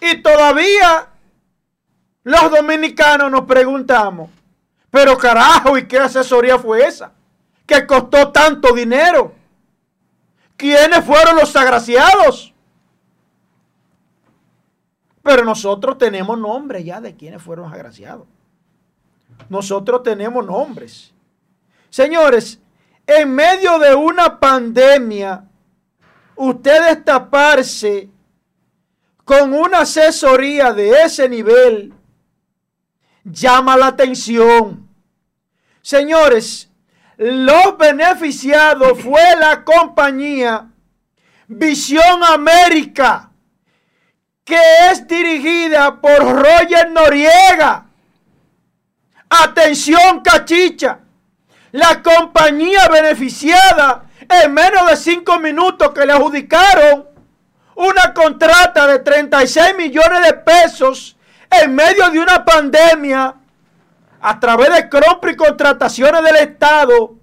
[0.01, 1.09] Y todavía
[2.23, 4.31] los dominicanos nos preguntamos,
[4.91, 7.13] pero carajo, ¿y qué asesoría fue esa?
[7.67, 9.35] Que costó tanto dinero.
[10.57, 12.53] ¿Quiénes fueron los agraciados?
[15.23, 18.27] Pero nosotros tenemos nombres ya de quienes fueron agraciados.
[19.49, 21.13] Nosotros tenemos nombres.
[21.91, 22.61] Señores,
[23.07, 25.45] en medio de una pandemia,
[26.37, 28.11] usted destaparse
[29.29, 31.93] con una asesoría de ese nivel
[33.25, 34.89] llama la atención.
[35.83, 36.71] Señores,
[37.19, 40.71] los beneficiados fue la compañía
[41.47, 43.31] Visión América,
[44.47, 44.59] que
[44.91, 47.85] es dirigida por Roger Noriega.
[49.29, 51.01] Atención, cachicha.
[51.73, 57.08] La compañía beneficiada en menos de cinco minutos que le adjudicaron
[57.79, 61.17] una contrata de 36 millones de pesos
[61.49, 63.37] en medio de una pandemia
[64.21, 67.15] a través de compra y contrataciones del Estado.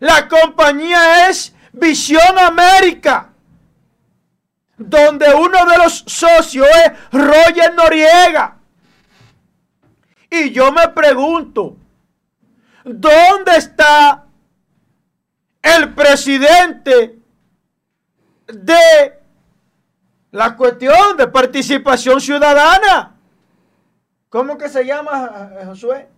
[0.00, 3.30] La compañía es Visión América,
[4.76, 8.56] donde uno de los socios es Roger Noriega.
[10.28, 11.76] Y yo me pregunto,
[12.82, 14.24] ¿dónde está
[15.62, 17.16] el presidente
[18.48, 19.21] de
[20.32, 23.14] la cuestión de participación ciudadana?
[24.28, 26.08] ¿Cómo que se llama, eh, Josué?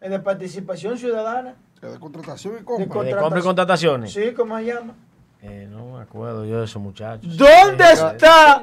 [0.00, 1.56] El de participación ciudadana.
[1.82, 3.02] De contratación y compra.
[3.02, 4.12] De, compra y contrataciones.
[4.12, 4.94] Sí, ¿cómo se llama?
[5.42, 7.36] Eh, no me acuerdo yo de esos muchachos.
[7.36, 8.62] ¿Dónde está?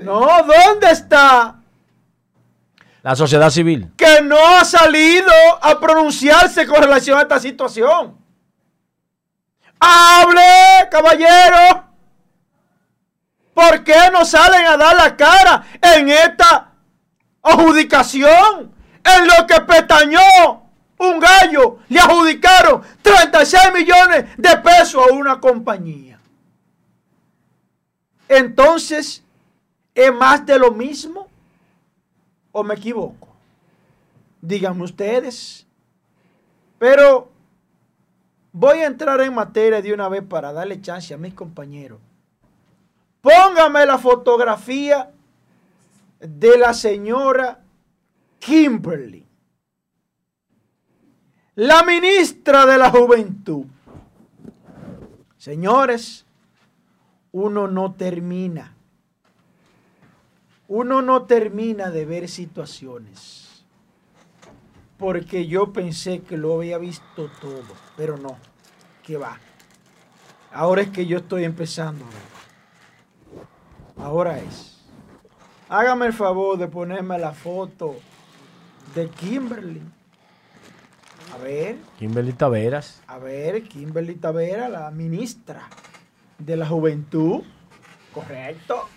[0.00, 1.56] No, ¿dónde está?
[3.02, 3.92] La sociedad civil.
[3.96, 8.16] Que no ha salido a pronunciarse con relación a esta situación.
[9.78, 11.91] Hable, caballero.
[13.54, 16.72] ¿Por qué no salen a dar la cara en esta
[17.42, 18.72] adjudicación?
[19.04, 20.62] En lo que pestañó
[20.98, 26.20] un gallo, le adjudicaron 36 millones de pesos a una compañía.
[28.28, 29.22] Entonces,
[29.94, 31.28] ¿es más de lo mismo?
[32.52, 33.28] ¿O me equivoco?
[34.40, 35.66] Díganme ustedes.
[36.78, 37.30] Pero
[38.52, 41.98] voy a entrar en materia de una vez para darle chance a mis compañeros.
[43.22, 45.12] Póngame la fotografía
[46.18, 47.60] de la señora
[48.40, 49.24] Kimberly,
[51.54, 53.66] la ministra de la Juventud.
[55.38, 56.26] Señores,
[57.30, 58.74] uno no termina.
[60.66, 63.64] Uno no termina de ver situaciones.
[64.98, 67.62] Porque yo pensé que lo había visto todo,
[67.96, 68.36] pero no,
[69.04, 69.38] que va.
[70.52, 72.31] Ahora es que yo estoy empezando a ver.
[74.02, 74.80] Ahora es.
[75.68, 77.96] Hágame el favor de ponerme la foto
[78.96, 79.80] de Kimberly.
[81.32, 81.76] A ver.
[81.98, 83.00] Kimberly Taveras.
[83.06, 85.68] A ver, Kimberly Taveras, la ministra
[86.38, 87.42] de la Juventud.
[88.12, 88.88] Correcto.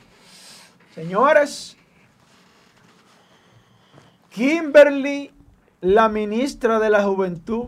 [0.95, 1.77] Señores,
[4.31, 5.31] Kimberly,
[5.81, 7.67] la ministra de la Juventud,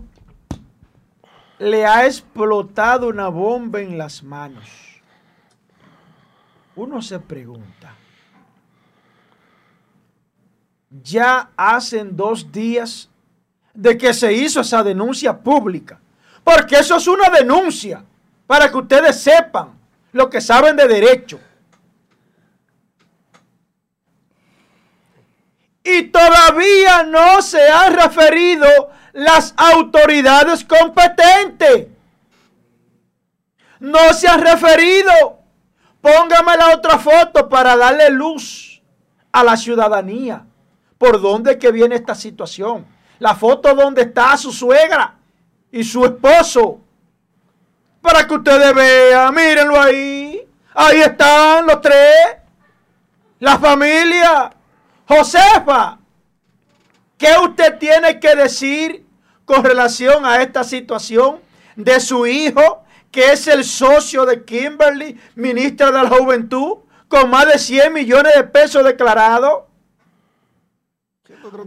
[1.60, 4.87] le ha explotado una bomba en las manos
[6.78, 7.96] uno se pregunta,
[10.90, 13.10] ya hacen dos días
[13.74, 16.00] de que se hizo esa denuncia pública,
[16.44, 18.04] porque eso es una denuncia,
[18.46, 19.72] para que ustedes sepan
[20.14, 21.40] lo que saben de derecho.
[25.84, 28.68] Y todavía no se han referido
[29.14, 31.88] las autoridades competentes.
[33.80, 35.38] No se han referido
[36.02, 38.82] Póngame la otra foto para darle luz
[39.32, 40.46] a la ciudadanía.
[40.98, 42.86] ¿Por dónde que viene esta situación?
[43.20, 45.16] La foto donde está su suegra
[45.72, 46.80] y su esposo.
[48.02, 50.48] Para que ustedes vean, mírenlo ahí.
[50.74, 52.38] Ahí están los tres.
[53.40, 54.52] La familia.
[55.08, 56.00] Josefa,
[57.18, 59.06] ¿qué usted tiene que decir
[59.46, 61.40] con relación a esta situación
[61.76, 67.48] de su hijo que es el socio de Kimberly, ministra de la Juventud, con más
[67.48, 69.64] de 100 millones de pesos declarados.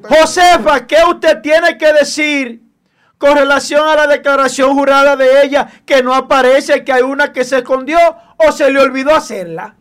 [0.08, 2.62] Josefa, ¿qué usted tiene que decir
[3.18, 7.44] con relación a la declaración jurada de ella que no aparece, que hay una que
[7.44, 7.98] se escondió
[8.36, 9.74] o se le olvidó hacerla?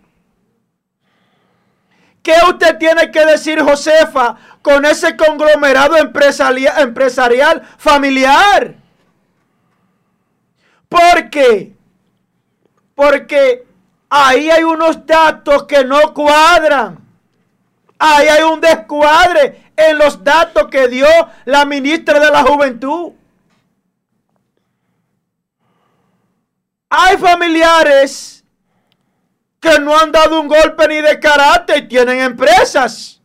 [2.22, 8.76] ¿Qué usted tiene que decir, Josefa, con ese conglomerado empresarial, empresarial familiar?
[10.90, 11.76] ¿Por qué?
[12.96, 13.66] Porque
[14.10, 16.98] ahí hay unos datos que no cuadran.
[18.00, 21.08] Ahí hay un descuadre en los datos que dio
[21.46, 23.12] la ministra de la Juventud.
[26.90, 28.44] Hay familiares
[29.60, 33.22] que no han dado un golpe ni de carácter y tienen empresas.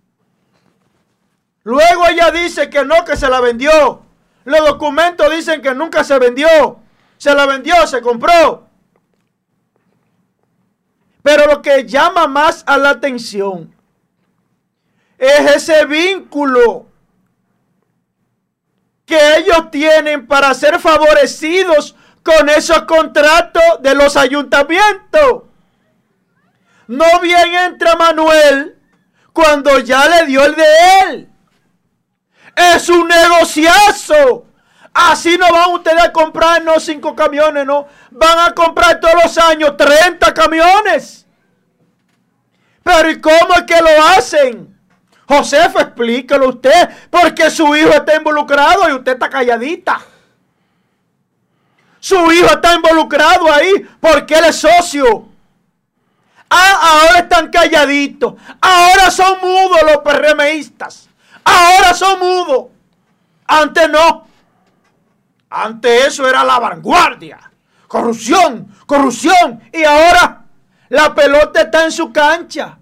[1.63, 4.03] Luego ella dice que no, que se la vendió.
[4.45, 6.84] Los documentos dicen que nunca se vendió.
[7.25, 8.69] Se la vendió, se compró.
[11.23, 13.75] Pero lo que llama más a la atención
[15.17, 16.87] es ese vínculo
[19.07, 25.45] que ellos tienen para ser favorecidos con esos contratos de los ayuntamientos.
[26.89, 28.79] No bien entra Manuel
[29.33, 30.67] cuando ya le dio el de
[31.07, 31.33] él.
[32.55, 34.45] Es un negociazo.
[34.95, 37.89] Así no van ustedes a comprar no cinco camiones, no.
[38.13, 41.27] Van a comprar todos los años 30 camiones.
[42.85, 44.79] Pero ¿y cómo es que lo hacen?
[45.27, 50.01] Josefa, explíquelo usted, porque su hijo está involucrado y usted está calladita.
[51.99, 55.27] Su hijo está involucrado ahí porque él es socio.
[56.51, 58.35] Ah, ahora están calladitos.
[58.61, 61.09] Ahora son mudos los PRMistas.
[61.43, 62.67] Ahora son mudos.
[63.47, 64.27] Antes no.
[65.55, 67.39] Antes eso era la vanguardia.
[67.87, 69.63] Corrupción, corrupción.
[69.73, 70.45] Y ahora
[70.89, 72.77] la pelota está en su cancha.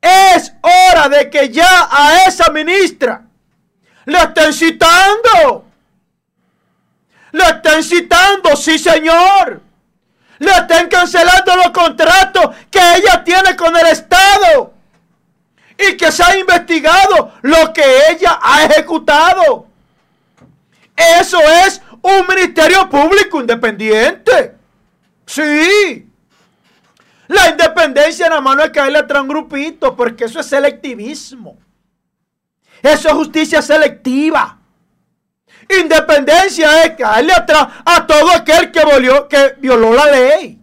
[0.00, 3.22] Es hora de que ya a esa ministra
[4.04, 5.64] le estén citando.
[7.32, 9.62] Le estén citando, sí señor.
[10.38, 14.74] Le estén cancelando los contratos que ella tiene con el Estado.
[15.78, 19.69] Y que se ha investigado lo que ella ha ejecutado.
[21.00, 24.54] Eso es un ministerio público independiente.
[25.26, 26.06] Sí.
[27.28, 31.58] La independencia nada más no es caerle atrás a un grupito, porque eso es selectivismo.
[32.82, 34.58] Eso es justicia selectiva.
[35.68, 38.82] Independencia es caerle atrás a todo aquel que,
[39.28, 40.58] que violó la ley.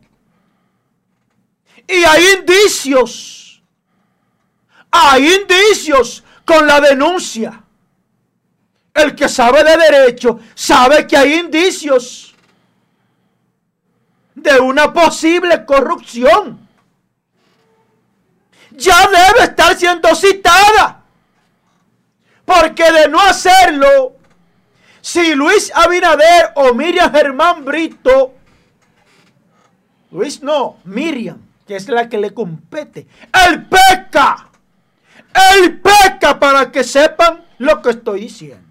[1.88, 3.64] Y hay indicios.
[4.92, 7.64] Hay indicios con la denuncia.
[8.98, 12.34] El que sabe de derecho sabe que hay indicios
[14.34, 16.68] de una posible corrupción.
[18.72, 21.04] Ya debe estar siendo citada.
[22.44, 24.16] Porque de no hacerlo,
[25.00, 28.34] si Luis Abinader o Miriam Germán Brito,
[30.10, 33.06] Luis no, Miriam, que es la que le compete,
[33.46, 34.50] él peca.
[35.54, 38.67] Él peca para que sepan lo que estoy diciendo.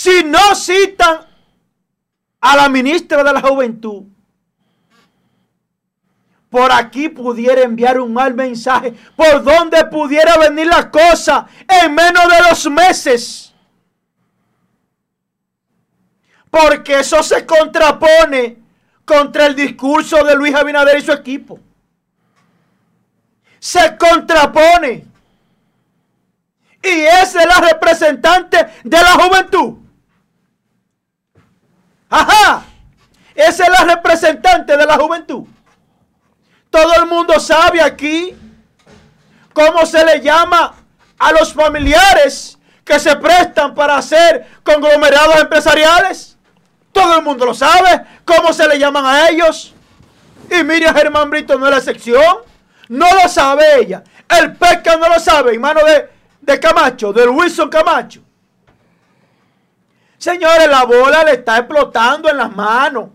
[0.00, 1.26] Si no citan
[2.40, 4.04] a la ministra de la Juventud,
[6.48, 12.28] por aquí pudiera enviar un mal mensaje, por donde pudiera venir la cosa en menos
[12.28, 13.52] de dos meses.
[16.48, 18.56] Porque eso se contrapone
[19.04, 21.58] contra el discurso de Luis Abinader y su equipo.
[23.58, 25.04] Se contrapone.
[26.84, 29.87] Y es la representante de la juventud.
[32.08, 32.62] Ajá.
[33.34, 35.44] Esa es la representante de la juventud.
[36.70, 38.34] Todo el mundo sabe aquí
[39.52, 40.74] cómo se le llama
[41.18, 46.36] a los familiares que se prestan para hacer conglomerados empresariales.
[46.92, 49.74] Todo el mundo lo sabe cómo se le llaman a ellos.
[50.50, 52.38] Y Miriam Germán Brito no es la excepción.
[52.88, 54.02] No lo sabe ella.
[54.28, 58.22] El pesca no lo sabe, hermano de, de Camacho, del Wilson Camacho.
[60.18, 63.10] Señores, la bola le está explotando en las manos.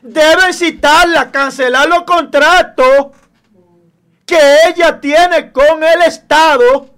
[0.00, 3.08] Deben citarla, cancelar los contratos
[4.24, 4.38] que
[4.68, 6.90] ella tiene con el Estado.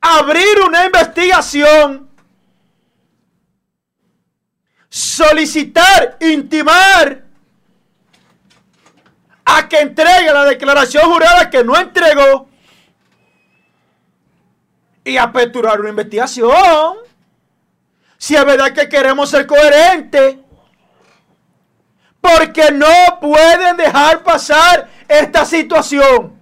[0.00, 2.08] Abrir una investigación.
[4.88, 7.24] Solicitar, intimar
[9.44, 12.51] a que entregue la declaración jurada que no entregó
[15.04, 16.96] y aperturar una investigación.
[18.18, 20.36] Si es verdad que queremos ser coherentes.
[22.20, 26.40] Porque no pueden dejar pasar esta situación.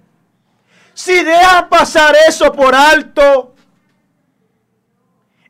[0.93, 3.55] Si dejan pasar eso por alto,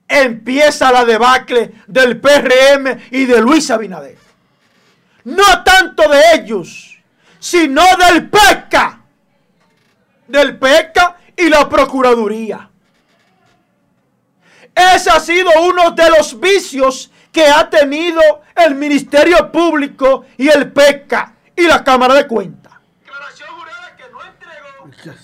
[0.08, 4.18] empieza la debacle del PRM y de Luis Abinader.
[5.26, 6.98] No tanto de ellos,
[7.40, 9.02] sino del PECA.
[10.28, 12.71] Del PECA y la Procuraduría.
[14.96, 18.22] Ese ha sido uno de los vicios que ha tenido
[18.56, 22.74] el Ministerio Público y el PECA y la Cámara de Cuentas.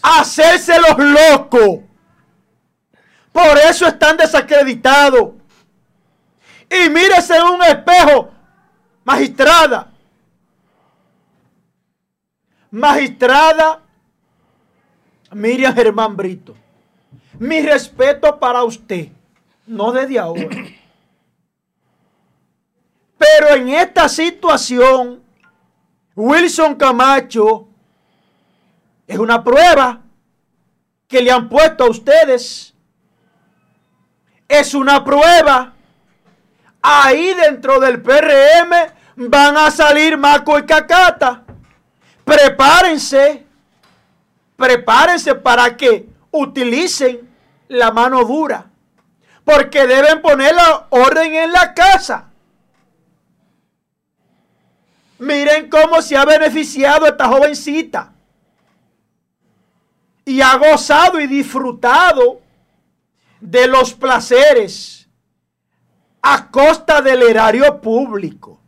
[0.01, 1.79] Hacerse los locos.
[3.31, 5.31] Por eso están desacreditados.
[6.69, 8.31] Y mírese en un espejo,
[9.03, 9.91] magistrada.
[12.71, 13.81] Magistrada
[15.31, 16.55] Miriam Germán Brito.
[17.39, 19.09] Mi respeto para usted,
[19.67, 20.49] no desde ahora.
[23.17, 25.21] Pero en esta situación,
[26.15, 27.67] Wilson Camacho
[29.05, 30.01] es una prueba
[31.07, 32.73] que le han puesto a ustedes.
[34.47, 35.73] Es una prueba.
[36.81, 38.71] Ahí dentro del PRM
[39.29, 41.43] van a salir Maco y Cacata.
[42.23, 43.45] Prepárense.
[44.55, 47.29] Prepárense para que utilicen
[47.67, 48.69] la mano dura.
[49.47, 52.25] Porque deben poner la orden en la casa.
[55.19, 58.11] Miren cómo se ha beneficiado esta jovencita.
[60.25, 62.41] Y ha gozado y disfrutado
[63.39, 65.07] de los placeres
[66.21, 68.59] a costa del erario público.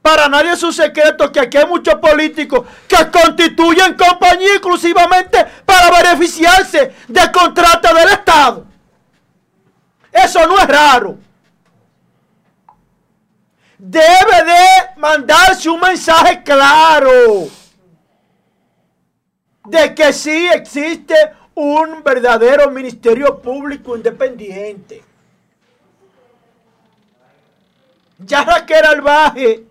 [0.00, 5.90] Para nadie es un secreto que aquí hay muchos políticos que constituyen compañía exclusivamente para
[5.90, 8.71] beneficiarse de contratos del Estado.
[10.12, 11.18] Eso no es raro
[13.84, 17.48] debe de mandarse un mensaje claro
[19.64, 21.16] de que sí existe
[21.54, 25.02] un verdadero ministerio público independiente.
[28.18, 29.64] Ya Raquel Albaje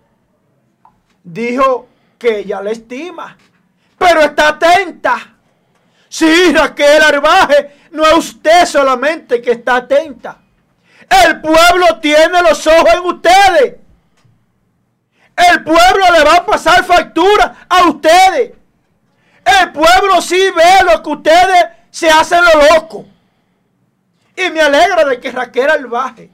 [1.24, 1.88] dijo
[2.20, 3.38] que ella le estima,
[3.98, 5.36] pero está atenta.
[6.10, 10.40] Sí, Raquel Albaje, no es usted solamente que está atenta.
[11.10, 13.76] El pueblo tiene los ojos en ustedes.
[15.36, 18.54] El pueblo le va a pasar factura a ustedes.
[19.44, 23.06] El pueblo sí ve lo que ustedes se hacen lo loco.
[24.36, 26.30] Y me alegra de que Raquel Albaje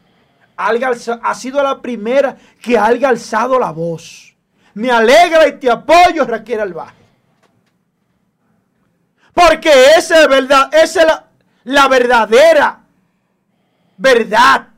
[0.58, 4.36] ha sido la primera que haya alzado la voz.
[4.74, 6.96] Me alegra y te apoyo, Raquel Albaje.
[9.34, 11.27] Porque esa es, verdad, esa es la,
[11.68, 12.80] la verdadera
[13.98, 14.70] verdad.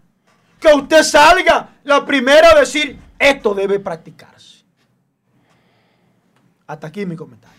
[0.59, 4.65] Que usted salga la primera a decir, esto debe practicarse.
[6.67, 7.57] Hasta aquí mi comentario.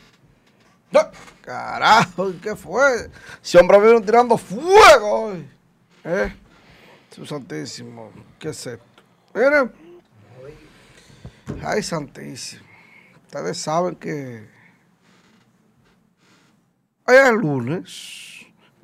[1.40, 3.10] carajo, ¿qué fue?
[3.40, 5.48] Si hombre vino tirando fuego hoy.
[6.04, 6.34] ¿Eh?
[7.10, 8.84] Su santísimo, ¿qué es esto?
[9.34, 9.72] Miren.
[11.64, 12.64] Ay, santísimo.
[13.26, 14.46] Ustedes saben que
[17.06, 18.29] hoy es lunes.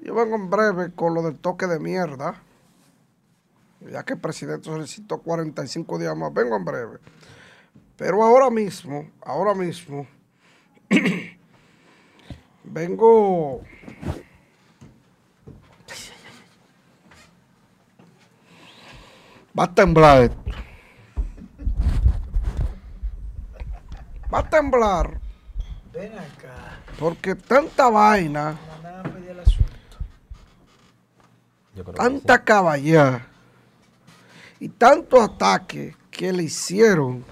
[0.07, 2.41] Yo vengo en breve con lo del toque de mierda
[3.81, 6.99] ya que el presidente solicitó 45 días más, vengo en breve.
[7.97, 10.07] Pero ahora mismo, ahora mismo,
[12.65, 13.63] vengo...
[19.59, 20.45] Va a temblar esto.
[24.33, 25.19] Va a temblar.
[25.95, 26.79] Ven acá.
[26.99, 28.59] Porque tanta vaina.
[31.95, 33.27] Tanta caballá
[34.59, 37.25] y tanto ataque que le hicieron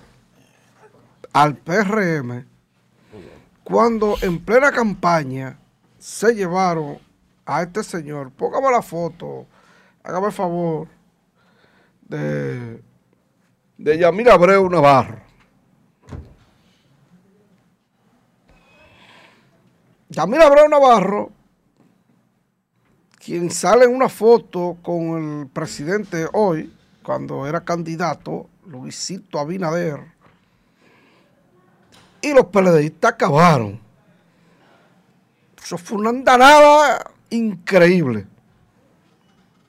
[1.32, 2.44] al PRM
[3.62, 5.58] cuando en plena campaña
[5.98, 6.98] se llevaron
[7.46, 8.30] a este señor.
[8.30, 9.46] Póngame la foto,
[10.02, 10.88] hágame el favor,
[12.02, 12.82] de,
[13.78, 15.22] de Yamil Abreu Navarro.
[20.10, 21.32] Yamil Abreu Navarro,
[23.24, 26.70] quien sale en una foto con el presidente hoy,
[27.02, 30.00] cuando era candidato, Luisito Abinader,
[32.20, 33.80] y los PLDistas acabaron.
[35.62, 38.26] Eso fue una andanada increíble.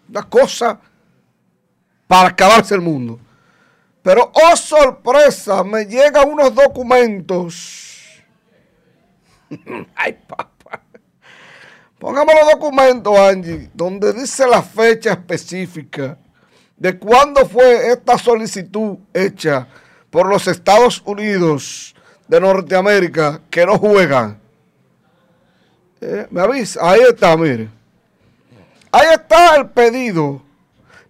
[0.10, 0.80] Una cosa
[2.08, 3.20] para acabarse el mundo.
[4.04, 8.22] Pero, oh sorpresa, me llegan unos documentos.
[9.96, 10.55] Ay, papá.
[12.00, 16.18] Pongamos los documentos, Angie, donde dice la fecha específica
[16.76, 19.68] de cuándo fue esta solicitud hecha
[20.10, 21.96] por los Estados Unidos
[22.28, 24.40] de Norteamérica que no juegan.
[26.02, 27.70] Eh, me avisa, ahí está, mire.
[28.92, 30.42] Ahí está el pedido,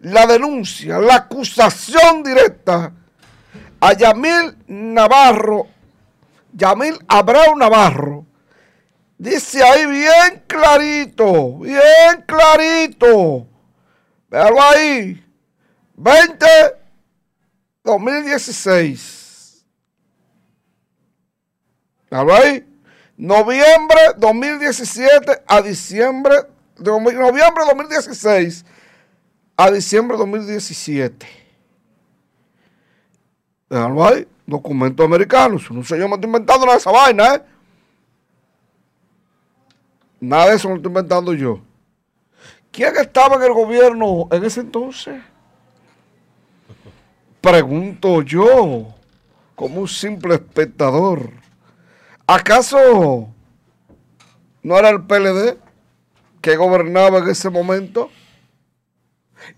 [0.01, 2.91] la denuncia, la acusación directa
[3.79, 5.67] a Yamil Navarro,
[6.53, 8.25] Yamil Abreu Navarro.
[9.17, 13.47] Dice ahí bien clarito, bien clarito.
[14.29, 15.25] Véalo ahí
[15.95, 16.45] 20,
[17.83, 19.65] 2016.
[22.11, 22.65] ahí?
[23.17, 26.35] Noviembre 2017 a diciembre,
[26.77, 28.65] de noviembre 2016
[29.55, 31.27] a diciembre de 2017.
[33.69, 35.71] Déjalo ahí, documentos americanos.
[35.71, 37.41] No sé, yo me estoy inventando nada de esa vaina, ¿eh?
[40.19, 41.61] Nada de eso lo estoy inventando yo.
[42.71, 45.21] ¿Quién estaba en el gobierno en ese entonces?
[47.41, 48.87] Pregunto yo,
[49.55, 51.29] como un simple espectador.
[52.27, 53.29] ¿Acaso
[54.63, 55.57] no era el PLD
[56.41, 58.09] que gobernaba en ese momento?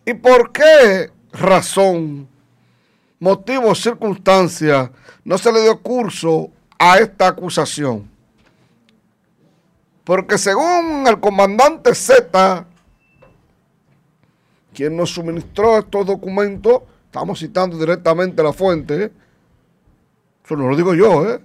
[0.06, 2.28] ¿Y por qué razón,
[3.20, 4.92] motivo, circunstancia
[5.24, 8.17] no se le dio curso a esta acusación?
[10.08, 12.66] Porque según el comandante Z,
[14.74, 19.12] quien nos suministró estos documentos, estamos citando directamente la fuente,
[20.44, 21.40] eso no lo digo yo, ¿eh?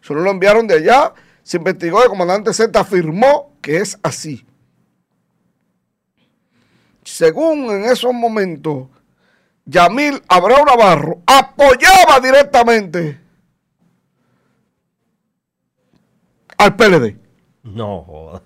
[0.00, 4.46] eso no lo enviaron de allá, se investigó, el comandante Z afirmó que es así
[7.04, 8.88] según en esos momentos,
[9.66, 13.20] Yamil Abreu Navarro apoyaba directamente
[16.58, 17.23] al PLD.
[17.64, 18.42] No,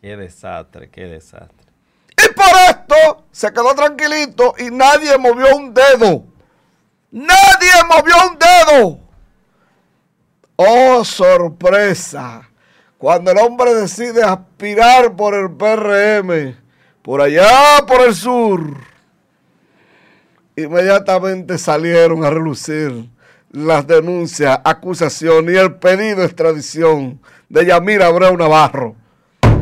[0.00, 1.70] Qué desastre, qué desastre.
[2.10, 6.24] Y por esto se quedó tranquilito y nadie movió un dedo.
[7.12, 9.00] Nadie movió un dedo.
[10.56, 12.48] Oh, sorpresa.
[12.98, 16.56] Cuando el hombre decide aspirar por el PRM,
[17.02, 18.76] por allá por el sur,
[20.56, 23.08] inmediatamente salieron a relucir
[23.52, 28.96] las denuncias, acusaciones y el pedido de extradición de Yamira Abreu Navarro.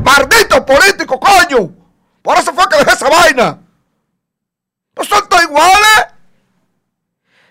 [0.04, 1.74] ¡Maldito político, coño!
[2.22, 3.58] Por eso fue que dejé esa vaina.
[4.96, 6.06] ¿No son todos iguales?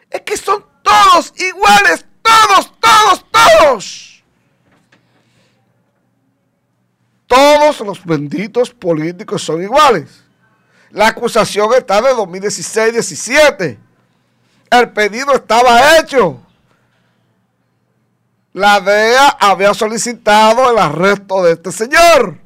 [0.10, 4.24] Es que son todos iguales, todos, todos, todos.
[7.28, 10.24] Todos los benditos políticos son iguales.
[10.90, 13.89] La acusación está de 2016-17.
[14.70, 16.40] El pedido estaba hecho.
[18.54, 22.38] La DEA había solicitado el arresto de este señor.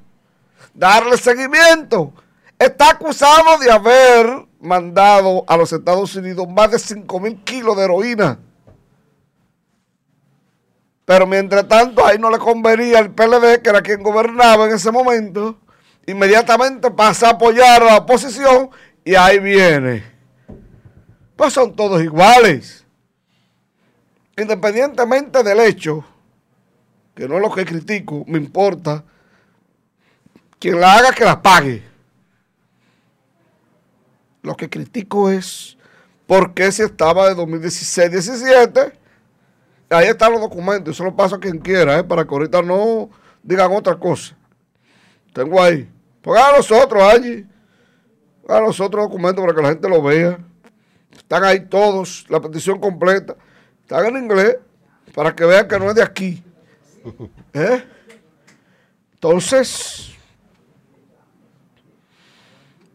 [0.74, 2.14] Darle seguimiento.
[2.60, 7.84] Está acusado de haber mandado a los Estados Unidos más de 5 mil kilos de
[7.84, 8.40] heroína
[11.06, 14.92] pero mientras tanto, ahí no le convenía al PLD, que era quien gobernaba en ese
[14.92, 15.58] momento,
[16.06, 18.70] inmediatamente pasa a apoyar a la oposición
[19.04, 20.13] y ahí viene.
[21.50, 22.86] Son todos iguales.
[24.38, 26.04] Independientemente del hecho,
[27.16, 29.04] que no es lo que critico, me importa,
[30.60, 31.84] quien la haga que la pague.
[34.42, 35.78] Lo que critico es
[36.26, 38.94] por qué si estaba de 2016-17
[39.94, 42.04] Ahí están los documentos, eso lo pasa a quien quiera, ¿eh?
[42.04, 43.10] para que ahorita no
[43.44, 44.36] digan otra cosa.
[45.34, 45.90] Tengo ahí.
[46.22, 47.46] Pues a nosotros allí.
[48.48, 50.40] A los otros documentos para que la gente lo vea.
[51.16, 53.36] Están ahí todos, la petición completa.
[53.82, 54.58] Están en inglés
[55.14, 56.44] para que vean que no es de aquí.
[57.54, 57.84] ¿Eh?
[59.14, 60.14] Entonces,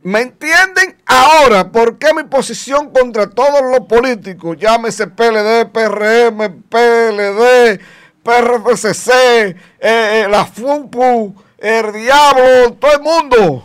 [0.03, 7.81] ¿Me entienden ahora por qué mi posición contra todos los políticos, llámese PLD, PRM, PLD,
[8.23, 13.65] PRFCC, eh, eh, la FUPU, el diablo, todo el mundo?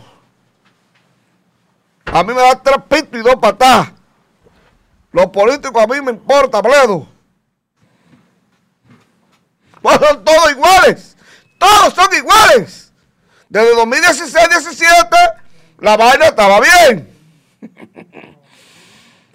[2.04, 3.92] A mí me da tres pitos y dos patas.
[5.14, 7.06] Los políticos a mí me importa, bledo.
[9.80, 11.16] Pues son todos iguales.
[11.56, 12.92] Todos son iguales.
[13.48, 15.34] Desde 2016-17
[15.78, 17.08] la vaina estaba bien.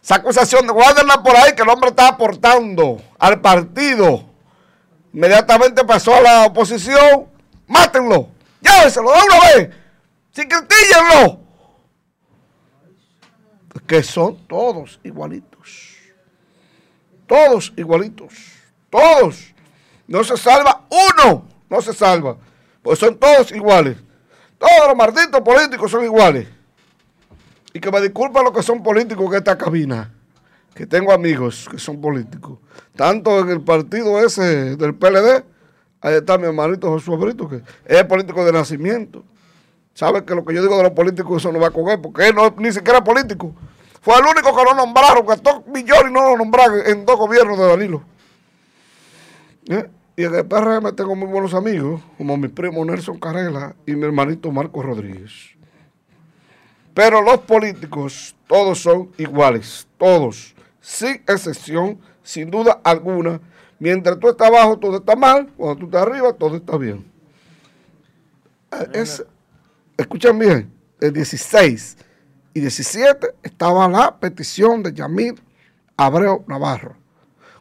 [0.04, 4.26] Esa acusación, guárdenla por ahí, que el hombre está aportando al partido.
[5.14, 7.30] Inmediatamente pasó a la oposición.
[7.68, 8.28] Mátenlo.
[8.60, 9.70] Llévenselo de una vez.
[10.34, 11.40] Secretíllenlo.
[13.88, 15.49] Que son todos igualitos.
[17.30, 18.34] Todos igualitos.
[18.90, 19.54] Todos.
[20.08, 21.46] No se salva uno.
[21.70, 22.38] No se salva.
[22.82, 23.98] Pues son todos iguales.
[24.58, 26.48] Todos los malditos políticos son iguales.
[27.72, 30.12] Y que me disculpen los que son políticos en esta cabina,
[30.74, 32.58] que tengo amigos que son políticos.
[32.96, 35.44] Tanto en el partido ese del PLD,
[36.02, 39.24] ahí está mi hermanito Josué Brito, que es político de nacimiento.
[39.94, 42.30] Sabe que lo que yo digo de los políticos eso no va a coger, porque
[42.30, 43.54] él no ni siquiera político.
[44.02, 47.58] Fue el único que lo nombraron, que todos millones no lo nombraron en dos gobiernos
[47.58, 48.04] de Danilo.
[49.68, 49.90] ¿Eh?
[50.16, 54.06] Y en el PRM tengo muy buenos amigos, como mi primo Nelson Carela y mi
[54.06, 55.32] hermanito Marco Rodríguez.
[56.94, 63.40] Pero los políticos, todos son iguales, todos, sin excepción, sin duda alguna.
[63.80, 65.48] Mientras tú estás abajo, todo está mal.
[65.56, 67.10] Cuando tú estás arriba, todo está bien.
[68.94, 69.06] Eh,
[69.98, 70.72] escuchan bien.
[71.00, 71.98] el 16
[72.60, 75.42] y 17 estaba la petición de Yamil
[75.96, 76.96] Abreu Navarro.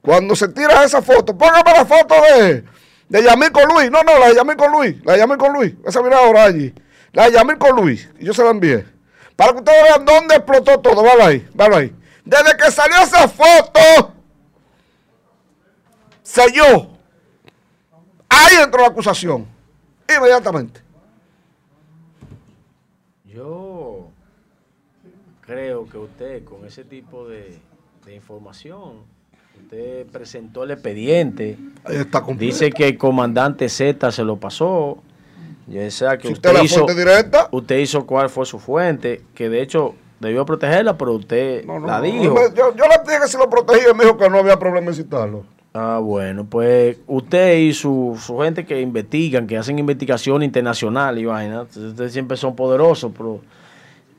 [0.03, 2.64] Cuando se tira esa foto, póngame la foto de,
[3.09, 3.90] de Yamil con Luis.
[3.90, 4.96] No, no, la de Yamil con Luis.
[5.05, 5.74] La de Yamil con Luis.
[5.86, 6.74] Esa mira ahora allí.
[7.12, 8.09] La de Yamil con Luis.
[8.18, 8.86] Y yo se la envié.
[9.36, 11.03] Para que ustedes vean dónde explotó todo.
[11.03, 11.96] Vale ahí, vale ahí.
[12.24, 14.14] Desde que salió esa foto,
[16.22, 16.90] selló.
[18.28, 19.46] Ahí entró la acusación.
[20.09, 20.82] Inmediatamente.
[23.24, 24.11] Yo
[25.49, 27.59] creo que usted con ese tipo de,
[28.05, 28.99] de información,
[29.64, 31.57] usted presentó el expediente.
[31.88, 32.22] Está.
[32.36, 34.99] Dice que el comandante Z se lo pasó.
[35.66, 37.49] Ya sea que Si usted, usted la hizo, directa.
[37.51, 41.86] usted hizo cuál fue su fuente, que de hecho debió protegerla, pero usted No, no,
[41.86, 42.34] la dijo.
[42.34, 44.88] no, Yo, yo le dije que si lo protegía me dijo que no había problema
[44.88, 45.44] en citarlo.
[45.74, 51.26] Ah, bueno, pues usted y su, su gente que investigan, que hacen investigación internacional y
[51.26, 53.40] vaina, ustedes siempre son poderosos, pero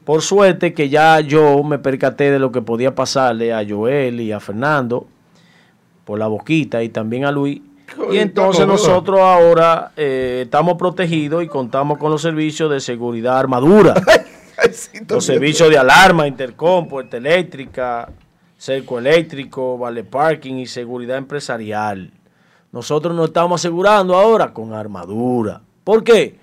[0.09, 4.31] por suerte que ya yo me percaté de lo que podía pasarle a Joel y
[4.31, 5.05] a Fernando
[6.03, 7.61] por la boquita y también a Luis.
[8.11, 13.93] Y entonces nosotros ahora eh, estamos protegidos y contamos con los servicios de seguridad armadura.
[15.07, 18.09] Los servicios de alarma, intercom, puerta eléctrica,
[18.57, 22.11] cerco eléctrico, vale parking y seguridad empresarial.
[22.71, 25.61] Nosotros nos estamos asegurando ahora con armadura.
[25.83, 26.35] ¿Por qué?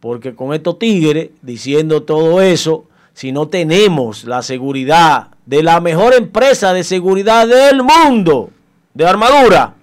[0.00, 2.86] Porque con estos tigres diciendo todo eso,
[3.20, 8.48] si no tenemos la seguridad de la mejor empresa de seguridad del mundo,
[8.94, 9.74] de armadura,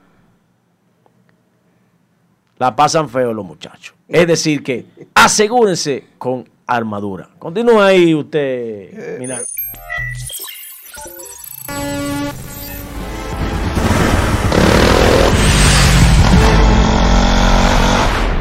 [2.57, 3.93] la pasan feo los muchachos.
[4.07, 7.29] Es decir, que asegúrense con armadura.
[7.37, 9.45] Continúa ahí usted, Minal.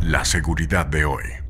[0.00, 1.45] La seguridad de hoy.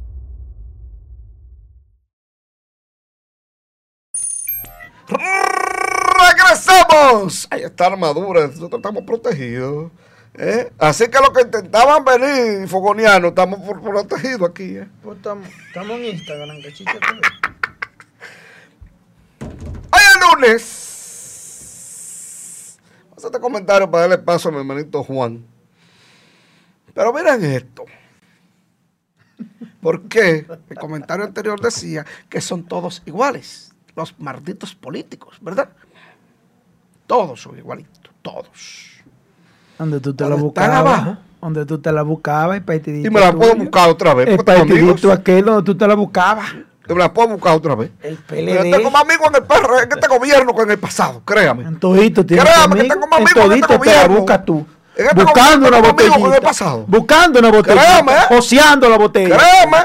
[6.19, 7.47] ¡Regresamos!
[7.51, 9.93] Ahí está armadura, nosotros estamos protegidos.
[10.35, 10.73] ¿eh?
[10.79, 14.77] Así que los que intentaban venir fogonianos, estamos protegidos aquí.
[14.79, 14.89] ¿eh?
[15.03, 17.21] Pues estamos, estamos en Instagram, Cachicha TV.
[19.93, 20.87] Hoy es lunes.
[23.11, 25.47] Vamos a hacer este comentario para darle paso a mi hermanito Juan.
[26.95, 27.85] Pero miren esto.
[29.81, 35.69] Porque el comentario anterior decía que son todos iguales, los malditos políticos, ¿verdad?
[37.07, 38.91] Todos son igualitos, todos.
[39.79, 40.77] Donde tú te la buscabas.
[41.01, 41.17] abajo.
[41.41, 43.07] Donde tú te la buscabas, partidito.
[43.07, 43.65] Y me la puedo tuyo.
[43.65, 44.27] buscar otra vez.
[44.29, 44.45] El amigos.
[44.45, 46.47] partidito aquel donde tú te la buscabas.
[46.89, 47.91] Y me la puedo buscar otra vez.
[48.03, 48.71] El Pero PLD.
[48.77, 51.65] tengo más amigos en el PR, en este gobierno que en el pasado, créame.
[51.65, 53.79] En todito tienes Créame que amigos, tengo más en amigos en este todito te la
[53.97, 54.17] gobierno.
[54.19, 54.67] buscas tú.
[54.97, 56.49] En este Buscando una gobierno tengo amigos en el botellita.
[56.49, 56.85] pasado.
[56.87, 57.83] Buscando una botellita.
[57.85, 58.13] Créame.
[58.29, 59.37] Joseando la botella.
[59.37, 59.77] Créame,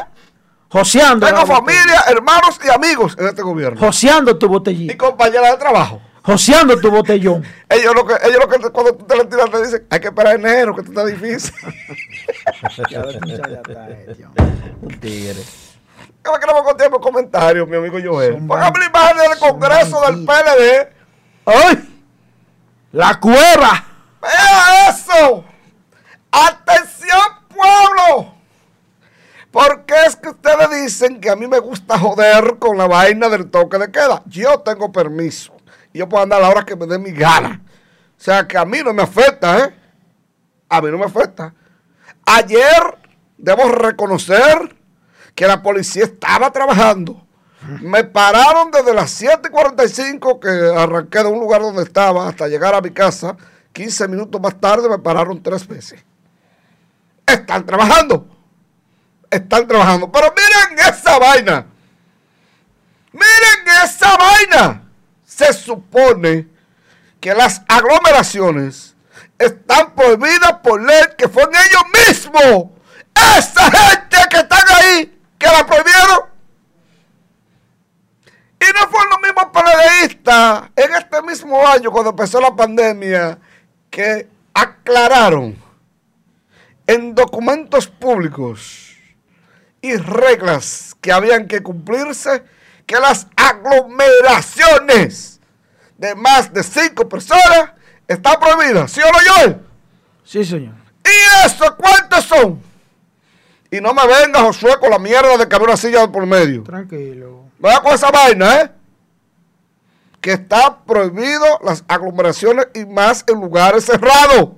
[0.71, 3.77] Joseando tengo familia, hermanos y amigos en este gobierno.
[3.79, 4.97] Joseando tu Y botellita.
[4.97, 6.01] compañeras de trabajo.
[6.23, 7.43] Joseando tu botellón.
[7.69, 10.07] Ellos lo que, ellos lo que cuando tú te la tiras te dicen, hay que
[10.07, 11.53] esperar enero, que esto está difícil.
[14.81, 15.41] Un tigre.
[16.23, 18.45] Yo me queremos con tiempo comentarios, mi amigo Joel.
[18.45, 20.25] Póngame la imagen del Congreso del.
[20.25, 20.93] PLD.
[21.45, 22.03] ¡Ay!
[22.91, 23.85] ¡La cueva!
[24.21, 25.43] ¡Vea eso!
[26.31, 27.19] ¡Atención,
[27.49, 28.35] pueblo!
[29.51, 33.49] Porque es que ustedes dicen que a mí me gusta joder con la vaina del
[33.51, 34.23] toque de queda.
[34.25, 35.53] Yo tengo permiso.
[35.91, 37.61] Y yo puedo andar a la hora que me dé mi gana.
[38.17, 39.75] O sea que a mí no me afecta, ¿eh?
[40.69, 41.53] A mí no me afecta.
[42.25, 42.97] Ayer
[43.37, 44.73] debo reconocer
[45.35, 47.27] que la policía estaba trabajando.
[47.81, 52.81] Me pararon desde las 7:45 que arranqué de un lugar donde estaba hasta llegar a
[52.81, 53.35] mi casa.
[53.73, 56.03] 15 minutos más tarde me pararon tres veces.
[57.25, 58.30] Están trabajando.
[59.31, 60.11] Están trabajando.
[60.11, 61.65] Pero miren esa vaina.
[63.13, 64.83] Miren esa vaina.
[65.25, 66.47] Se supone
[67.21, 68.93] que las aglomeraciones
[69.39, 72.71] están prohibidas por ley que fue en ellos mismos.
[73.15, 76.31] Esa gente que están ahí, que la prohibieron.
[78.59, 83.39] Y no fueron los mismos periodistas en este mismo año, cuando empezó la pandemia,
[83.89, 85.57] que aclararon
[86.85, 88.90] en documentos públicos
[89.81, 92.43] y reglas que habían que cumplirse
[92.85, 95.39] que las aglomeraciones
[95.97, 97.71] de más de cinco personas
[98.07, 98.91] están prohibidas.
[98.91, 99.57] ¿Sí o no, Joel?
[100.23, 100.75] Sí, señor.
[101.03, 102.61] ¿Y eso cuántos son?
[103.71, 106.63] Y no me venga Josué con la mierda de que había una silla por medio.
[106.63, 107.45] Tranquilo.
[107.57, 108.71] Vaya con esa vaina, ¿eh?
[110.19, 114.49] Que está prohibido las aglomeraciones y más en lugares cerrados.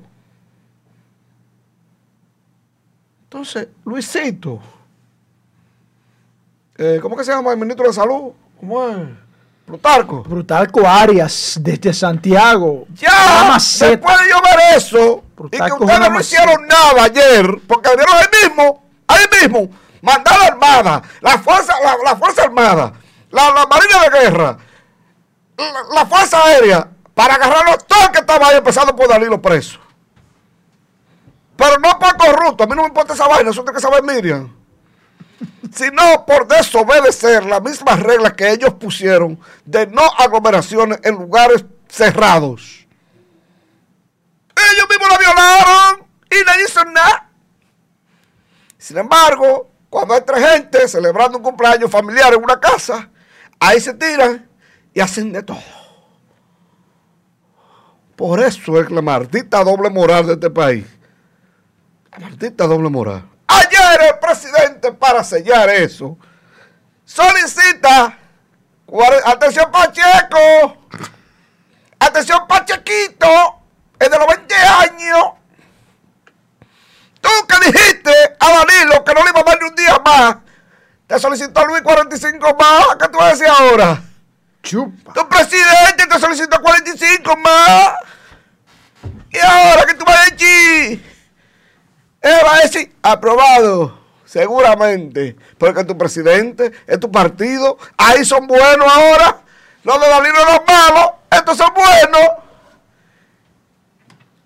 [3.26, 4.60] Entonces, Luisito,
[6.84, 8.34] eh, ¿cómo que se llama el ministro de Salud?
[8.60, 8.98] ¿Cómo es?
[9.66, 10.24] Plutarco.
[10.24, 12.86] Brutalco Arias, desde Santiago.
[12.96, 17.62] Ya, después de yo ver eso, y Plutarco que es ustedes no hicieron nada ayer,
[17.66, 19.70] porque vinieron ahí mismo, ahí mismo,
[20.02, 22.94] mandar la Armada, la Fuerza, la, la fuerza Armada,
[23.32, 24.58] la, la Marina de Guerra,
[25.58, 29.80] la, la Fuerza Aérea, para agarrarlos todos que estaban ahí, empezando por Danilo preso.
[31.56, 34.04] Pero no por corrupto, a mí no me importa esa vaina, eso tiene que saber
[34.04, 34.63] Miriam.
[35.74, 42.86] Sino por desobedecer las mismas reglas que ellos pusieron de no aglomeraciones en lugares cerrados.
[44.56, 47.30] Ellos mismos la violaron y nadie hizo nada.
[48.78, 53.10] Sin embargo, cuando hay tres gente celebrando un cumpleaños familiar en una casa,
[53.60, 54.48] ahí se tiran
[54.94, 55.62] y hacen de todo.
[58.16, 60.86] Por eso es la maldita doble moral de este país.
[62.12, 63.33] La maldita doble moral.
[63.64, 66.18] Ayer el presidente, para sellar eso,
[67.06, 68.18] solicita.
[69.26, 70.78] Atención, Pacheco.
[72.00, 73.28] Atención, Pachequito.
[74.00, 75.24] Es de los 20 años.
[77.22, 80.36] Tú que dijiste a Danilo que no le iba a dar ni un día más.
[81.08, 82.86] Te solicitó Luis 45 más.
[83.00, 84.02] ¿Qué tú vas a decir ahora?
[84.62, 85.14] Chupa.
[85.14, 87.94] Tu presidente te solicitó 45 más.
[89.32, 91.13] ¿Y ahora qué tú vas a decir?
[92.24, 95.36] Él va a decir, aprobado, seguramente.
[95.58, 99.42] Porque tu presidente, es tu partido, ahí son buenos ahora.
[99.84, 102.30] Los de Danilo los malos, estos son buenos.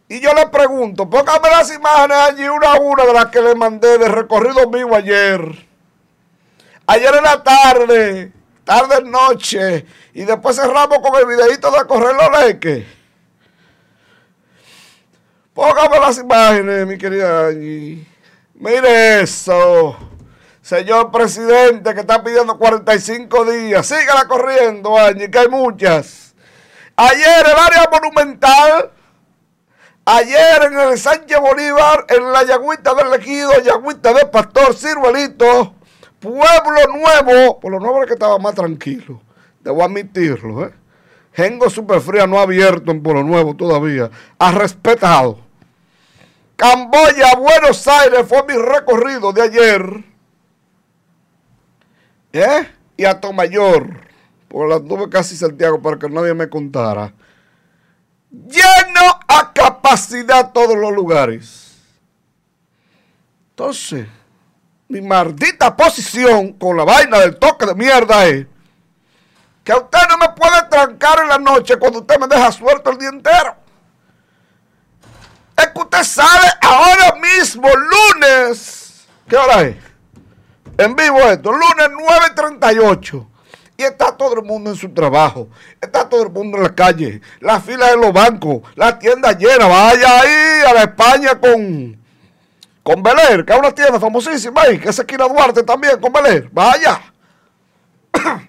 [0.09, 3.53] Y yo le pregunto, póngame las imágenes allí una a una de las que le
[3.53, 5.67] mandé de recorrido mío ayer.
[6.87, 8.31] Ayer en la tarde,
[8.63, 12.96] tarde noche, y después cerramos con el videito de correr los leques.
[15.57, 18.05] Póngame las imágenes, mi querida Angie.
[18.53, 19.97] Mire eso.
[20.61, 23.87] Señor presidente que está pidiendo 45 días.
[23.87, 26.35] Sígala corriendo, Angie, que hay muchas.
[26.95, 28.91] Ayer el área monumental.
[30.05, 35.73] Ayer en el Sánchez Bolívar, en la Yagüita del Ejido, Yagüita del Pastor, Ciruelito,
[36.19, 37.59] Pueblo Nuevo.
[37.59, 39.19] Pueblo Nuevo es que estaba más tranquilo.
[39.61, 40.73] Debo admitirlo, ¿eh?
[41.33, 44.11] Gengo Superfría no ha abierto en Pueblo Nuevo todavía.
[44.37, 45.46] Ha respetado.
[46.57, 50.03] Camboya, Buenos Aires fue mi recorrido de ayer.
[52.33, 52.67] ¿Eh?
[52.97, 54.07] Y a Tomayor.
[54.47, 57.13] Por las nubes casi Santiago para que nadie me contara.
[58.31, 61.75] Lleno a capacidad todos los lugares.
[63.51, 64.07] Entonces,
[64.87, 68.47] mi maldita posición con la vaina del toque de mierda es
[69.63, 72.97] que usted no me puede trancar en la noche cuando usted me deja suelto el
[72.97, 73.66] día entero.
[75.57, 79.07] Es que usted sale ahora mismo, lunes.
[79.27, 79.75] ¿Qué hora es?
[80.77, 81.89] En vivo esto, lunes
[82.35, 83.27] 9.38.
[83.77, 85.49] Y está todo el mundo en su trabajo.
[85.79, 87.21] Está todo el mundo en la calle.
[87.39, 88.61] La fila de los bancos.
[88.75, 89.67] La tienda llena.
[89.67, 91.99] Vaya ahí a la España con,
[92.81, 94.79] con Beler, que es una tienda famosísima ahí.
[94.79, 96.49] Que es esquina Duarte también con Beler.
[96.51, 97.01] Vaya.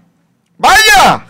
[0.56, 1.26] Vaya.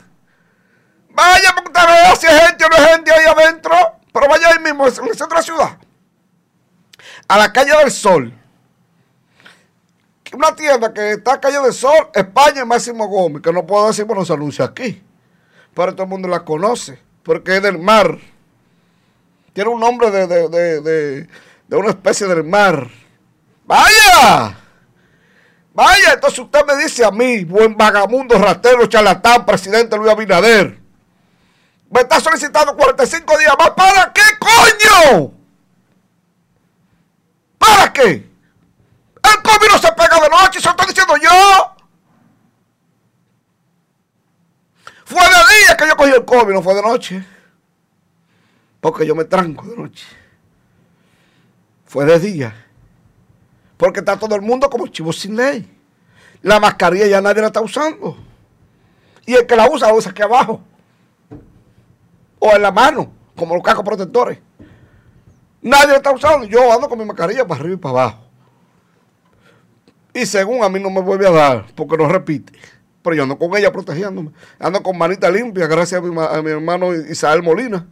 [1.11, 3.98] Vaya porque usted vea si hay gente o no hay gente ahí adentro.
[4.19, 5.79] Pero vaya ahí mismo, en el centro ciudad.
[7.29, 8.35] A la calle del Sol.
[10.33, 14.07] Una tienda que está la calle del Sol, España Máximo Gómez, que no puedo decir,
[14.07, 15.01] bueno, se anuncia aquí.
[15.73, 18.19] Pero todo el mundo la conoce, porque es del mar.
[19.53, 21.29] Tiene un nombre de, de, de, de,
[21.69, 22.89] de una especie del mar.
[23.67, 24.59] ¡Vaya!
[25.75, 30.78] Vaya, entonces usted me dice a mí, buen vagamundo, ratero, charlatán, presidente Luis Abinader,
[31.91, 33.71] me está solicitando 45 días más.
[33.71, 35.33] ¿Para qué, coño?
[37.59, 38.29] ¿Para qué?
[39.23, 41.75] El COVID no se pega de noche, eso lo estoy diciendo yo.
[45.05, 47.25] Fue de día que yo cogí el COVID, no fue de noche.
[48.81, 50.07] Porque yo me tranco de noche.
[51.87, 52.67] fue de día.
[53.77, 55.79] Porque está todo el mundo como chivo sin ley.
[56.43, 58.17] La mascarilla ya nadie la está usando.
[59.25, 60.63] Y el que la usa, la usa aquí abajo.
[62.39, 64.39] O en la mano, como los cascos protectores.
[65.61, 66.47] Nadie la está usando.
[66.47, 68.25] Yo ando con mi mascarilla para arriba y para abajo.
[70.15, 72.53] Y según a mí no me vuelve a dar, porque no repite.
[73.03, 74.33] Pero yo ando con ella protegiéndome.
[74.59, 77.87] Ando con manita limpia, gracias a mi, a mi hermano Isabel Molina.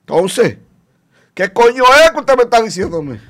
[0.00, 0.58] Entonces,
[1.34, 3.20] ¿qué coño es que usted me está diciéndome?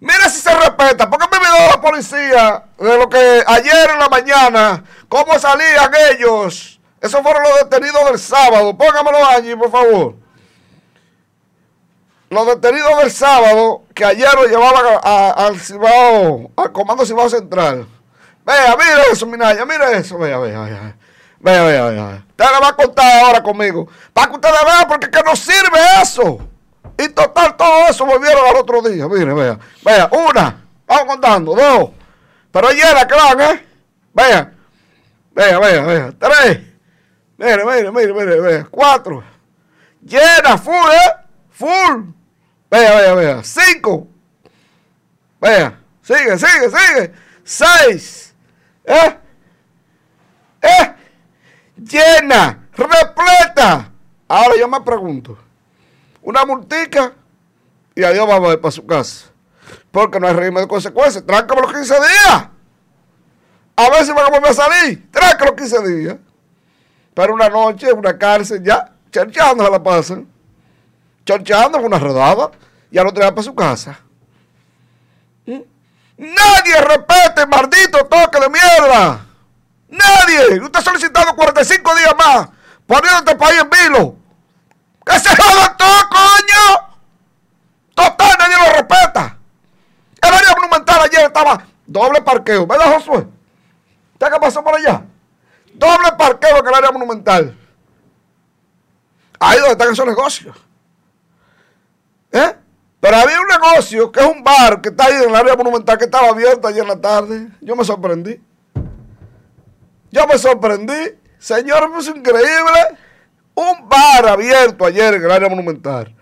[0.00, 1.08] Mira si se respeta.
[1.08, 5.90] ¿Por qué me vio la policía de lo que ayer en la mañana, cómo salían
[6.12, 6.75] ellos?
[7.06, 8.76] Esos fueron los detenidos del sábado.
[8.76, 10.14] Póngamelo allí, por favor.
[12.28, 17.86] Los detenidos del sábado, que ayer lo llevaban al Cibao, al Comando Cibao Central.
[18.44, 20.96] Vea, mira eso, Minaya, mira eso, vea, vea, vea.
[21.38, 22.24] Vea, vea, vea.
[22.28, 23.88] Usted le va a contar ahora conmigo.
[24.12, 26.38] Para que ustedes vean, porque que no sirve eso.
[26.98, 29.06] Y total, todo eso volvieron al otro día.
[29.06, 29.58] Mire, vea.
[29.84, 30.64] Vea, una.
[30.86, 31.54] Vamos contando.
[31.54, 31.90] Dos.
[32.50, 33.66] Pero llena que van, ¿eh?
[34.12, 34.52] Vea.
[35.32, 36.12] Vea, vea, vea.
[36.18, 36.75] Tres.
[37.38, 38.66] Mire, mire, mire, mire, vea.
[38.70, 39.22] Cuatro.
[40.02, 41.26] Llena, full, ¿eh?
[41.50, 42.14] Full.
[42.70, 43.44] Vea, vea, vea.
[43.44, 44.08] Cinco.
[45.40, 45.78] Vea.
[46.02, 47.12] Sigue, sigue, sigue.
[47.44, 48.34] Seis.
[48.84, 49.18] ¿Eh?
[50.62, 50.94] ¿Eh?
[51.76, 52.68] Llena.
[52.72, 53.92] Repleta.
[54.28, 55.38] Ahora yo me pregunto
[56.26, 57.12] una multica
[57.94, 59.28] y adiós vamos para su casa.
[59.92, 61.24] Porque no hay régimen de consecuencias.
[61.24, 62.48] Tráncame los 15 días.
[63.76, 65.10] A ver si van a volver a salir.
[65.10, 66.16] Tráncame los 15 días.
[67.16, 70.28] Pero una noche, una cárcel, ya, cherchando se la pasan.
[71.24, 72.50] Cherchando con una rodada.
[72.90, 73.98] Y al otro día para su casa.
[75.46, 79.24] Nadie respete maldito toque de mierda.
[79.88, 80.60] Nadie.
[80.60, 82.48] Usted ha solicitado 45 días más.
[82.86, 84.16] Poniendo este país en vilo.
[85.06, 86.98] ¡Que se jodan todo, coño!
[87.94, 89.38] Total, nadie lo respeta.
[90.20, 93.26] El área monumental ayer estaba doble parqueo, ¿verdad, Josué?
[94.12, 95.02] ¿Usted qué pasó por allá?
[95.78, 97.56] Doble parqueo en el área monumental.
[99.38, 100.56] Ahí donde están esos negocios.
[102.32, 102.56] ¿Eh?
[103.00, 105.98] Pero había un negocio que es un bar que está ahí en el área monumental
[105.98, 107.48] que estaba abierto ayer en la tarde.
[107.60, 108.40] Yo me sorprendí.
[110.10, 111.14] Yo me sorprendí.
[111.38, 112.98] Señor, es increíble
[113.54, 116.14] un bar abierto ayer en el área monumental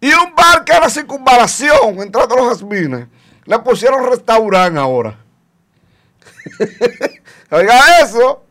[0.00, 3.06] y un bar que era circunvalación entrando a los jazmines.
[3.44, 5.18] Le pusieron restaurante ahora.
[7.50, 8.44] Oiga eso.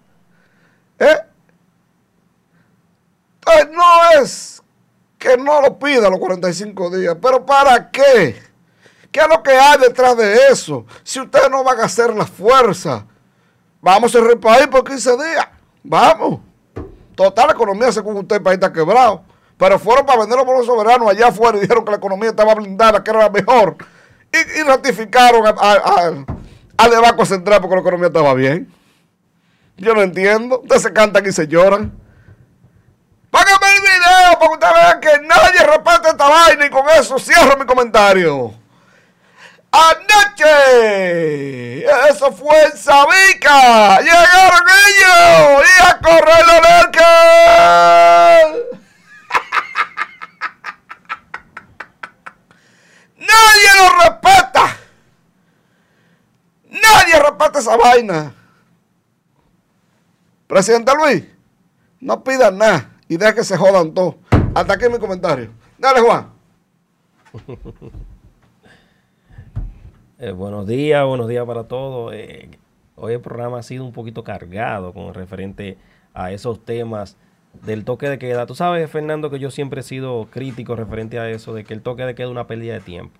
[1.00, 1.18] ¿Eh?
[3.40, 4.64] Entonces no es
[5.18, 8.36] que no lo pida los 45 días, pero ¿para qué?
[9.12, 10.86] ¿Qué es lo que hay detrás de eso?
[11.04, 13.06] Si ustedes no van a hacer la fuerza,
[13.82, 15.48] vamos a el país por 15 días.
[15.84, 16.42] Vamos.
[17.16, 19.24] Total, la economía, según usted, el país está quebrado.
[19.58, 22.54] Pero fueron para venderlo por los soberanos allá afuera y dijeron que la economía estaba
[22.54, 23.76] blindada, que era la mejor.
[24.32, 28.72] Y, ratificaron al de Banco Central porque la economía estaba bien.
[29.78, 30.62] Yo no entiendo.
[30.62, 31.98] Ustedes se cantan y se lloran.
[33.30, 37.20] Págame el video para que ustedes vean que nadie respeta esta vaina y con eso
[37.20, 38.54] cierro mi comentario.
[39.72, 40.48] Anoche,
[42.10, 44.02] eso fue en Sabica.
[44.02, 46.58] Llegaron ellos y a correr la
[53.18, 54.78] Nadie lo respeta.
[56.70, 58.34] Nadie respeta esa vaina.
[60.48, 61.26] Presidente Luis,
[62.00, 64.16] no pidan nada y deja que se jodan todos.
[64.56, 65.50] Hasta aquí mi comentario.
[65.78, 66.30] Dale, Juan.
[70.20, 72.12] Eh, buenos días, buenos días para todos.
[72.16, 72.50] Eh,
[72.96, 75.78] hoy el programa ha sido un poquito cargado con referente
[76.16, 77.18] a esos temas
[77.54, 78.48] del toque de queda.
[78.48, 81.84] Tú sabes, Fernando, que yo siempre he sido crítico referente a eso, de que el
[81.84, 83.14] toque de queda es una pérdida de tiempo.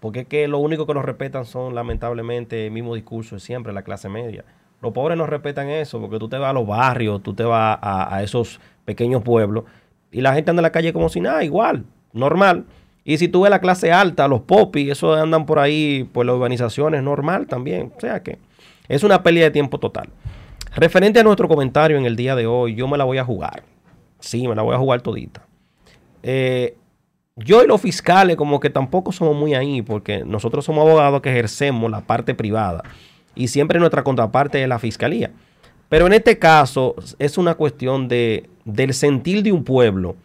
[0.00, 3.72] Porque es que lo único que nos respetan son, lamentablemente, el mismo discurso de siempre,
[3.72, 4.44] la clase media.
[4.82, 7.78] Los pobres no respetan eso, porque tú te vas a los barrios, tú te vas
[7.80, 9.64] a, esos pequeños pueblos,
[10.10, 12.64] y la gente anda en la calle como si nada, igual, normal.
[13.04, 16.34] Y si tú ves la clase alta, los popis, eso andan por ahí, por las
[16.34, 17.92] urbanizaciones, normal también.
[17.96, 18.38] O sea que
[18.88, 20.08] es una pérdida de tiempo total.
[20.74, 23.62] Referente a nuestro comentario en el día de hoy, yo me la voy a jugar.
[24.18, 25.46] Sí, me la voy a jugar todita.
[26.22, 26.76] Eh,
[27.36, 31.30] yo y los fiscales como que tampoco somos muy ahí, porque nosotros somos abogados que
[31.30, 32.82] ejercemos la parte privada
[33.34, 35.30] y siempre nuestra contraparte es la fiscalía.
[35.88, 40.16] Pero en este caso es una cuestión de, del sentir de un pueblo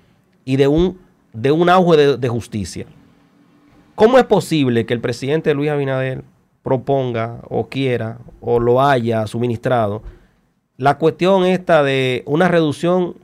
[0.46, 0.98] y de un
[1.38, 2.88] de un auge de, justicia.
[3.94, 6.24] ¿Cómo es posible que el presidente Luis Abinader
[6.64, 10.02] proponga o quiera o lo haya suministrado
[10.78, 13.16] la cuestión esta de una reducción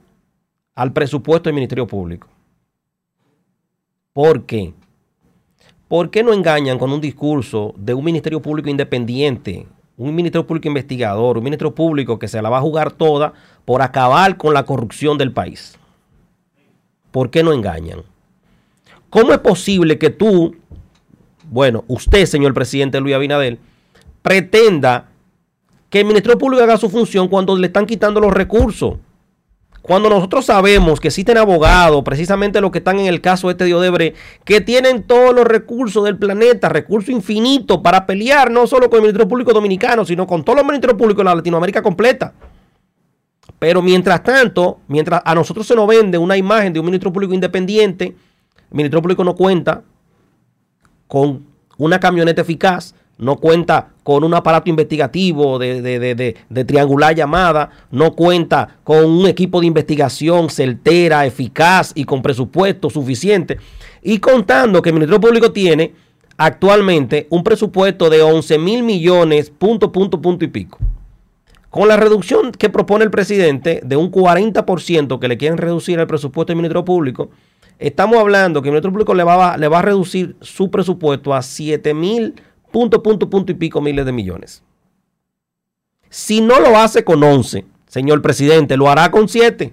[0.76, 2.28] al presupuesto del Ministerio Público?
[4.12, 4.72] ¿Por qué?
[5.88, 9.66] ¿Por qué no engañan con un discurso de un Ministerio Público independiente,
[9.96, 13.32] un Ministerio Público investigador, un Ministerio Público que se la va a jugar toda
[13.64, 15.78] por acabar con la corrupción del país?
[17.10, 18.02] ¿Por qué no engañan?
[19.08, 20.56] ¿Cómo es posible que tú,
[21.48, 23.60] bueno, usted, señor presidente Luis Abinadel,
[24.22, 25.08] pretenda
[25.88, 28.96] que el Ministerio Público haga su función cuando le están quitando los recursos?
[29.84, 33.74] Cuando nosotros sabemos que existen abogados, precisamente los que están en el caso este de
[33.74, 38.96] Odebrecht, que tienen todos los recursos del planeta, recursos infinitos para pelear no solo con
[38.96, 42.32] el Ministerio Público Dominicano, sino con todos los ministerios públicos de la Latinoamérica completa.
[43.58, 47.34] Pero mientras tanto, mientras a nosotros se nos vende una imagen de un Ministerio Público
[47.34, 48.14] independiente, el
[48.70, 49.82] Ministerio Público no cuenta
[51.06, 51.44] con
[51.76, 56.36] una camioneta eficaz, no cuenta con un aparato investigativo de,
[56.66, 63.58] triangular llamada, no cuenta con un equipo de investigación certera, eficaz y con presupuesto suficiente.
[64.02, 65.94] Y contando que el Ministerio Público tiene
[66.36, 70.78] actualmente un presupuesto de 11 mil millones, punto, punto, punto y pico.
[71.70, 76.06] Con la reducción que propone el presidente de un 40% que le quieren reducir el
[76.06, 77.30] presupuesto del Ministerio Público,
[77.78, 81.42] estamos hablando que el Ministerio Público le va, le va a reducir su presupuesto a
[81.42, 82.34] 7 mil
[82.74, 84.64] punto, punto, punto y pico miles de millones.
[86.10, 89.72] Si no lo hace con 11, señor presidente, lo hará con 7.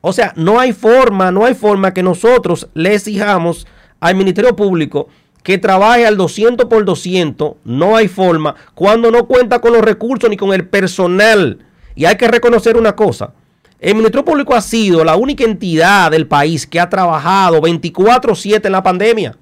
[0.00, 3.68] O sea, no hay forma, no hay forma que nosotros le exijamos
[4.00, 5.06] al Ministerio Público
[5.44, 7.52] que trabaje al 200 por 200.
[7.62, 11.64] No hay forma cuando no cuenta con los recursos ni con el personal.
[11.94, 13.32] Y hay que reconocer una cosa.
[13.78, 18.72] El Ministerio Público ha sido la única entidad del país que ha trabajado 24/7 en
[18.72, 19.36] la pandemia.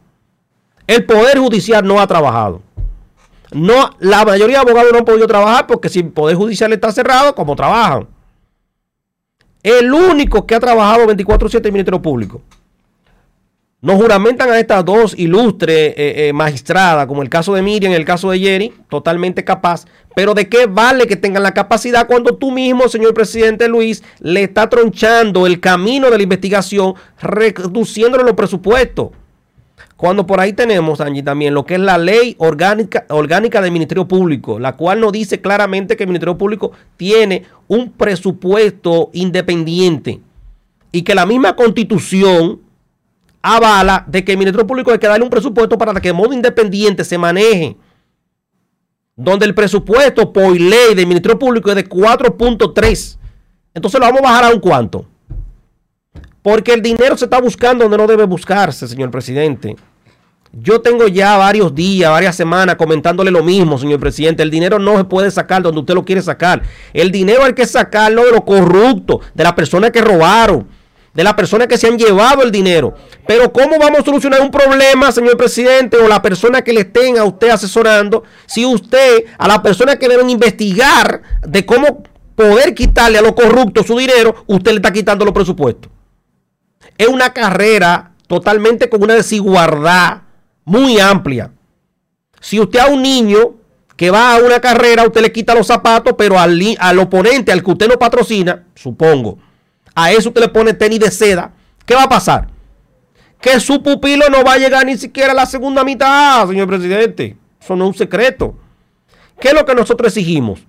[0.86, 2.62] El Poder Judicial no ha trabajado.
[3.52, 6.92] No, la mayoría de abogados no han podido trabajar porque si el Poder Judicial está
[6.92, 8.08] cerrado, ¿cómo trabajan?
[9.62, 12.42] El único que ha trabajado 24-7 es el Ministerio Público.
[13.80, 15.94] Nos juramentan a estas dos ilustres eh,
[16.28, 19.84] eh, magistradas, como el caso de Miriam y el caso de Jerry, totalmente capaz.
[20.14, 24.44] Pero ¿de qué vale que tengan la capacidad cuando tú mismo, señor presidente Luis, le
[24.44, 29.10] está tronchando el camino de la investigación, reduciéndole los presupuestos?
[29.96, 34.08] Cuando por ahí tenemos, Angie, también lo que es la ley orgánica, orgánica del Ministerio
[34.08, 40.20] Público, la cual nos dice claramente que el Ministerio Público tiene un presupuesto independiente
[40.90, 42.60] y que la misma constitución
[43.40, 46.32] avala de que el Ministerio Público hay que darle un presupuesto para que de modo
[46.32, 47.76] independiente se maneje.
[49.16, 53.18] Donde el presupuesto por ley del Ministerio Público es de 4.3.
[53.74, 55.06] Entonces lo vamos a bajar a un cuánto.
[56.44, 59.76] Porque el dinero se está buscando donde no debe buscarse, señor presidente.
[60.52, 64.42] Yo tengo ya varios días, varias semanas comentándole lo mismo, señor presidente.
[64.42, 66.60] El dinero no se puede sacar donde usted lo quiere sacar.
[66.92, 70.68] El dinero hay que sacarlo de los corruptos, de las personas que robaron,
[71.14, 72.92] de las personas que se han llevado el dinero.
[73.26, 77.16] Pero ¿cómo vamos a solucionar un problema, señor presidente, o la persona que le estén
[77.16, 82.02] a usted asesorando, si usted, a la persona que deben investigar de cómo
[82.34, 85.93] poder quitarle a los corruptos su dinero, usted le está quitando los presupuestos?
[86.98, 90.22] Es una carrera totalmente con una desigualdad
[90.64, 91.52] muy amplia.
[92.40, 93.54] Si usted a un niño
[93.96, 97.62] que va a una carrera, usted le quita los zapatos, pero al, al oponente, al
[97.62, 99.38] que usted no patrocina, supongo,
[99.94, 101.52] a eso usted le pone tenis de seda,
[101.86, 102.48] ¿qué va a pasar?
[103.40, 107.36] Que su pupilo no va a llegar ni siquiera a la segunda mitad, señor presidente.
[107.60, 108.56] Eso no es un secreto.
[109.40, 110.60] ¿Qué es lo que nosotros exigimos?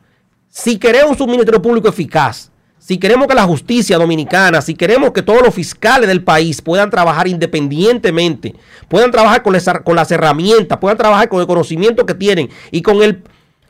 [0.49, 2.52] Si queremos un ministerio público eficaz,
[2.86, 6.91] si queremos que la justicia dominicana, si queremos que todos los fiscales del país puedan
[6.91, 8.53] trabajar independientemente,
[8.88, 9.53] puedan trabajar con,
[9.95, 13.24] las herramientas, puedan trabajar con el conocimiento que tienen y con el,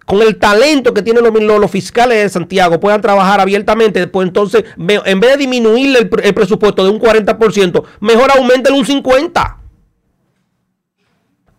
[0.06, 5.20] con el talento que tienen los, fiscales de Santiago, puedan trabajar abiertamente, pues entonces, en
[5.22, 9.56] vez de disminuirle el, el presupuesto de un 40%, mejor aumenten un 50%.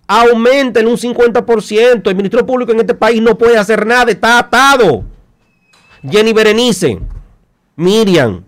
[0.08, 2.10] Aumenten un 50%.
[2.10, 5.04] El Ministerio Público en este país no puede hacer nada, está atado.
[6.06, 7.00] Jenny Berenice.
[7.76, 8.44] Miriam,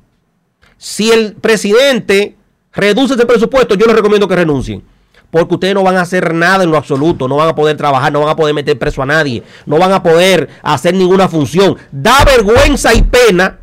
[0.79, 2.37] si el presidente
[2.73, 4.83] reduce ese presupuesto, yo les recomiendo que renuncien.
[5.31, 8.11] Porque ustedes no van a hacer nada en lo absoluto, no van a poder trabajar,
[8.11, 11.77] no van a poder meter preso a nadie, no van a poder hacer ninguna función.
[11.93, 13.59] Da vergüenza y pena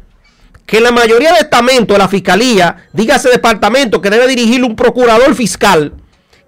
[0.67, 5.33] que la mayoría de estamentos de la fiscalía, dígase departamento que debe dirigir un procurador
[5.33, 5.93] fiscal,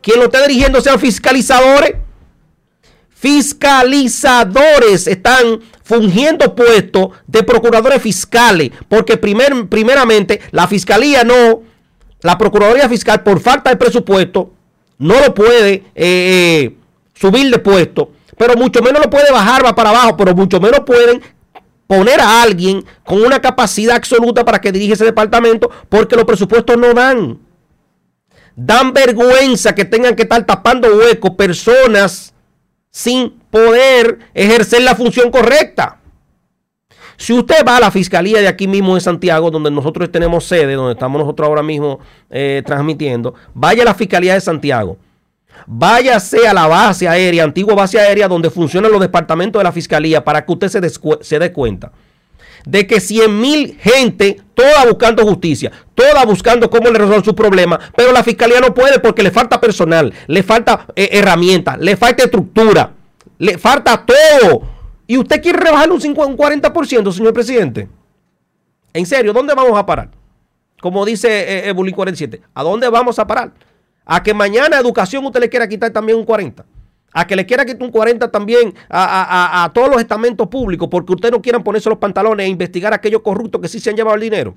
[0.02, 1.96] quien lo esté dirigiendo sean fiscalizadores.
[3.20, 11.64] Fiscalizadores están fungiendo puestos de procuradores fiscales, porque primer, primeramente la fiscalía no,
[12.22, 14.52] la Procuraduría Fiscal por falta de presupuesto
[15.00, 16.76] no lo puede eh, eh,
[17.16, 20.82] subir de puesto, pero mucho menos lo puede bajar va para abajo, pero mucho menos
[20.82, 21.20] pueden
[21.88, 26.78] poner a alguien con una capacidad absoluta para que dirija ese departamento, porque los presupuestos
[26.78, 27.40] no dan.
[28.56, 32.36] Dan vergüenza que tengan que estar tapando huecos personas
[32.98, 36.00] sin poder ejercer la función correcta.
[37.16, 40.74] Si usted va a la fiscalía de aquí mismo en Santiago, donde nosotros tenemos sede,
[40.74, 42.00] donde estamos nosotros ahora mismo
[42.32, 44.98] eh, transmitiendo, vaya a la fiscalía de Santiago.
[45.68, 50.24] Váyase a la base aérea, antigua base aérea, donde funcionan los departamentos de la fiscalía,
[50.24, 50.82] para que usted se,
[51.22, 51.92] se dé cuenta
[52.68, 57.80] de que 100 mil gente, toda buscando justicia, toda buscando cómo le resolver su problema,
[57.96, 62.24] pero la fiscalía no puede porque le falta personal, le falta eh, herramientas, le falta
[62.26, 62.92] estructura,
[63.38, 64.64] le falta todo.
[65.08, 67.88] Y usted quiere rebajar un, 50, un 40%, señor presidente.
[68.94, 70.10] En serio, ¿dónde vamos a parar?
[70.82, 73.52] Como dice eh, 47, ¿a dónde vamos a parar?
[74.06, 76.66] A que mañana educación usted le quiera quitar también un 40%
[77.14, 81.32] a que le quiera quitar un 40 también a, todos los estamentos públicos porque ustedes
[81.32, 84.16] no quieran ponerse los pantalones e investigar a aquellos corruptos que sí se han llevado
[84.16, 84.56] el dinero.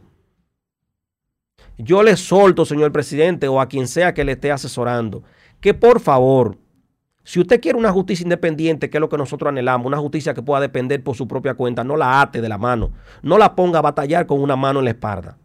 [1.78, 5.22] Yo le solto, señor presidente, o a quien sea que le esté asesorando,
[5.60, 6.59] que por favor,
[7.24, 10.43] si usted quiere una justicia independiente, que es lo que nosotros anhelamos, una justicia que
[10.43, 12.90] pueda depender por su propia cuenta, no la ate de la mano,
[13.22, 15.39] no la ponga a batallar con una mano en la espalda.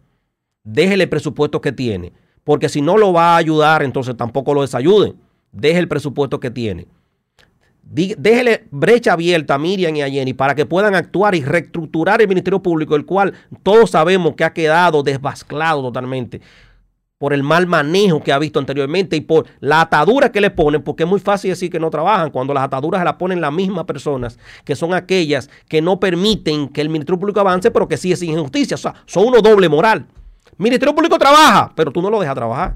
[0.63, 2.11] Déjele el presupuesto que tiene,
[2.43, 5.15] porque si no lo va a ayudar, entonces tampoco lo desayuden.
[5.55, 6.85] Deje el presupuesto que tiene.
[7.81, 12.27] Déjele brecha abierta a Miriam y a Jenny para que puedan actuar y reestructurar el
[12.27, 13.33] Ministerio Público, el cual
[13.63, 16.41] todos sabemos que ha quedado desbasclado totalmente
[17.17, 20.83] por el mal manejo que ha visto anteriormente y por la atadura que le ponen,
[20.83, 23.85] porque es muy fácil decir que no trabajan cuando las ataduras las ponen las mismas
[23.85, 28.11] personas, que son aquellas que no permiten que el Ministerio Público avance, pero que sí
[28.11, 28.75] es injusticia.
[28.75, 30.05] O sea, son uno doble moral.
[30.57, 32.75] Ministerio Público trabaja, pero tú no lo dejas trabajar.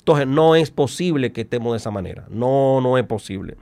[0.00, 2.26] Entonces no es posible que estemos de esa manera.
[2.30, 3.56] No, no es posible.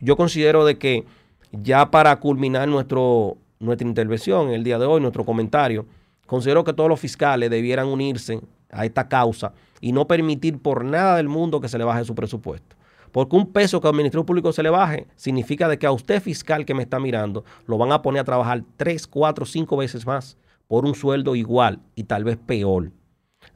[0.00, 1.04] Yo considero de que
[1.52, 5.86] ya para culminar nuestro, nuestra intervención el día de hoy, nuestro comentario,
[6.26, 8.40] considero que todos los fiscales debieran unirse
[8.70, 12.14] a esta causa y no permitir por nada del mundo que se le baje su
[12.14, 12.74] presupuesto.
[13.12, 16.22] Porque un peso que al Ministerio Público se le baje significa de que a usted
[16.22, 20.06] fiscal que me está mirando lo van a poner a trabajar tres, cuatro, cinco veces
[20.06, 22.90] más por un sueldo igual y tal vez peor.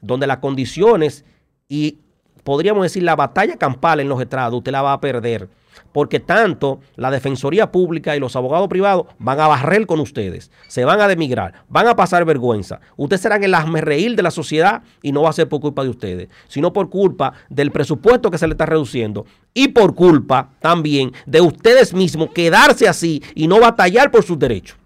[0.01, 1.25] Donde las condiciones
[1.67, 1.97] y
[2.47, 5.49] podríamos decir, la batalla campal en los estrados, usted la va a perder.
[5.91, 10.85] Porque tanto la Defensoría Pública y los abogados privados van a barrer con ustedes, se
[10.85, 12.79] van a demigrar, van a pasar vergüenza.
[12.95, 15.89] Ustedes serán el reír de la sociedad y no va a ser por culpa de
[15.89, 21.11] ustedes, sino por culpa del presupuesto que se le está reduciendo y por culpa también
[21.25, 24.77] de ustedes mismos quedarse así y no batallar por sus derechos.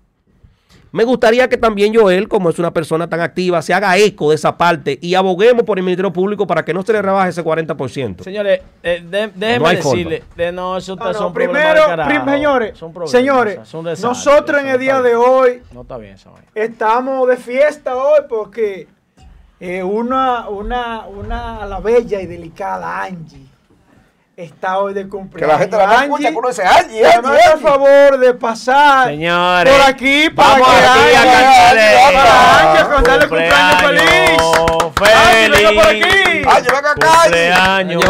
[0.94, 4.36] Me gustaría que también Joel, como es una persona tan activa, se haga eco de
[4.36, 7.44] esa parte y aboguemos por el Ministerio Público para que no se le rebaje ese
[7.44, 8.24] 40%.
[8.24, 9.02] Señores, eh,
[9.34, 11.82] déjenme decirle, de, no, eso no, no, primero,
[12.26, 16.18] señores, señores, nosotros en el día de hoy no está bien,
[16.54, 18.88] estamos de fiesta hoy porque
[19.62, 23.51] eh, una, una, una, la bella y delicada Angie
[24.44, 25.48] está hoy de cumpleaños.
[25.48, 27.06] Que la gente la escucha conoce a Angie.
[27.06, 32.84] Angie, por favor de pasar Señores, por aquí para vamos que Angie, a cantarle Angie,
[33.28, 34.02] cumpleaños feliz.
[34.96, 35.22] Feliz.
[35.22, 36.04] Angie, venga por aquí.
[36.48, 37.10] Angie, venga acá.
[37.24, 38.06] Cumpleaños.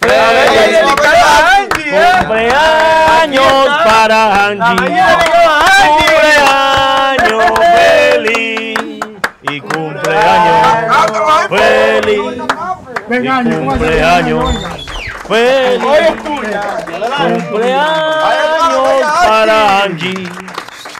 [0.00, 0.80] Feliz.
[2.18, 4.90] Cumpleaños para Angie.
[7.26, 8.78] Cumpleaños feliz.
[9.42, 11.10] Y cumpleaños
[11.48, 12.20] feliz.
[13.08, 14.89] Venga, Y cumpleaños
[15.30, 15.82] feliz.
[17.38, 20.28] Cumpleaños para Angie.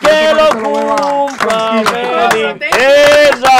[0.01, 2.55] Que lo cumpla feliz.
[2.79, 3.59] ¡Eso!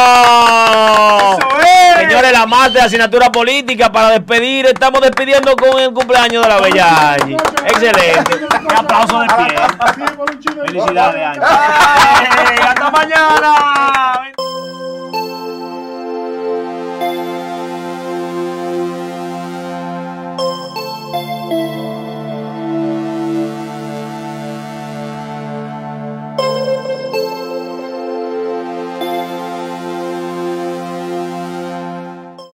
[1.99, 4.67] Señores, la más de asignatura política para despedir.
[4.67, 7.37] Estamos despidiendo con el cumpleaños de la bella Angie.
[7.67, 8.47] Excelente.
[8.61, 9.59] Un aplauso de pie.
[10.67, 11.43] Felicidades, Angie.
[12.63, 14.31] ¡Hasta mañana!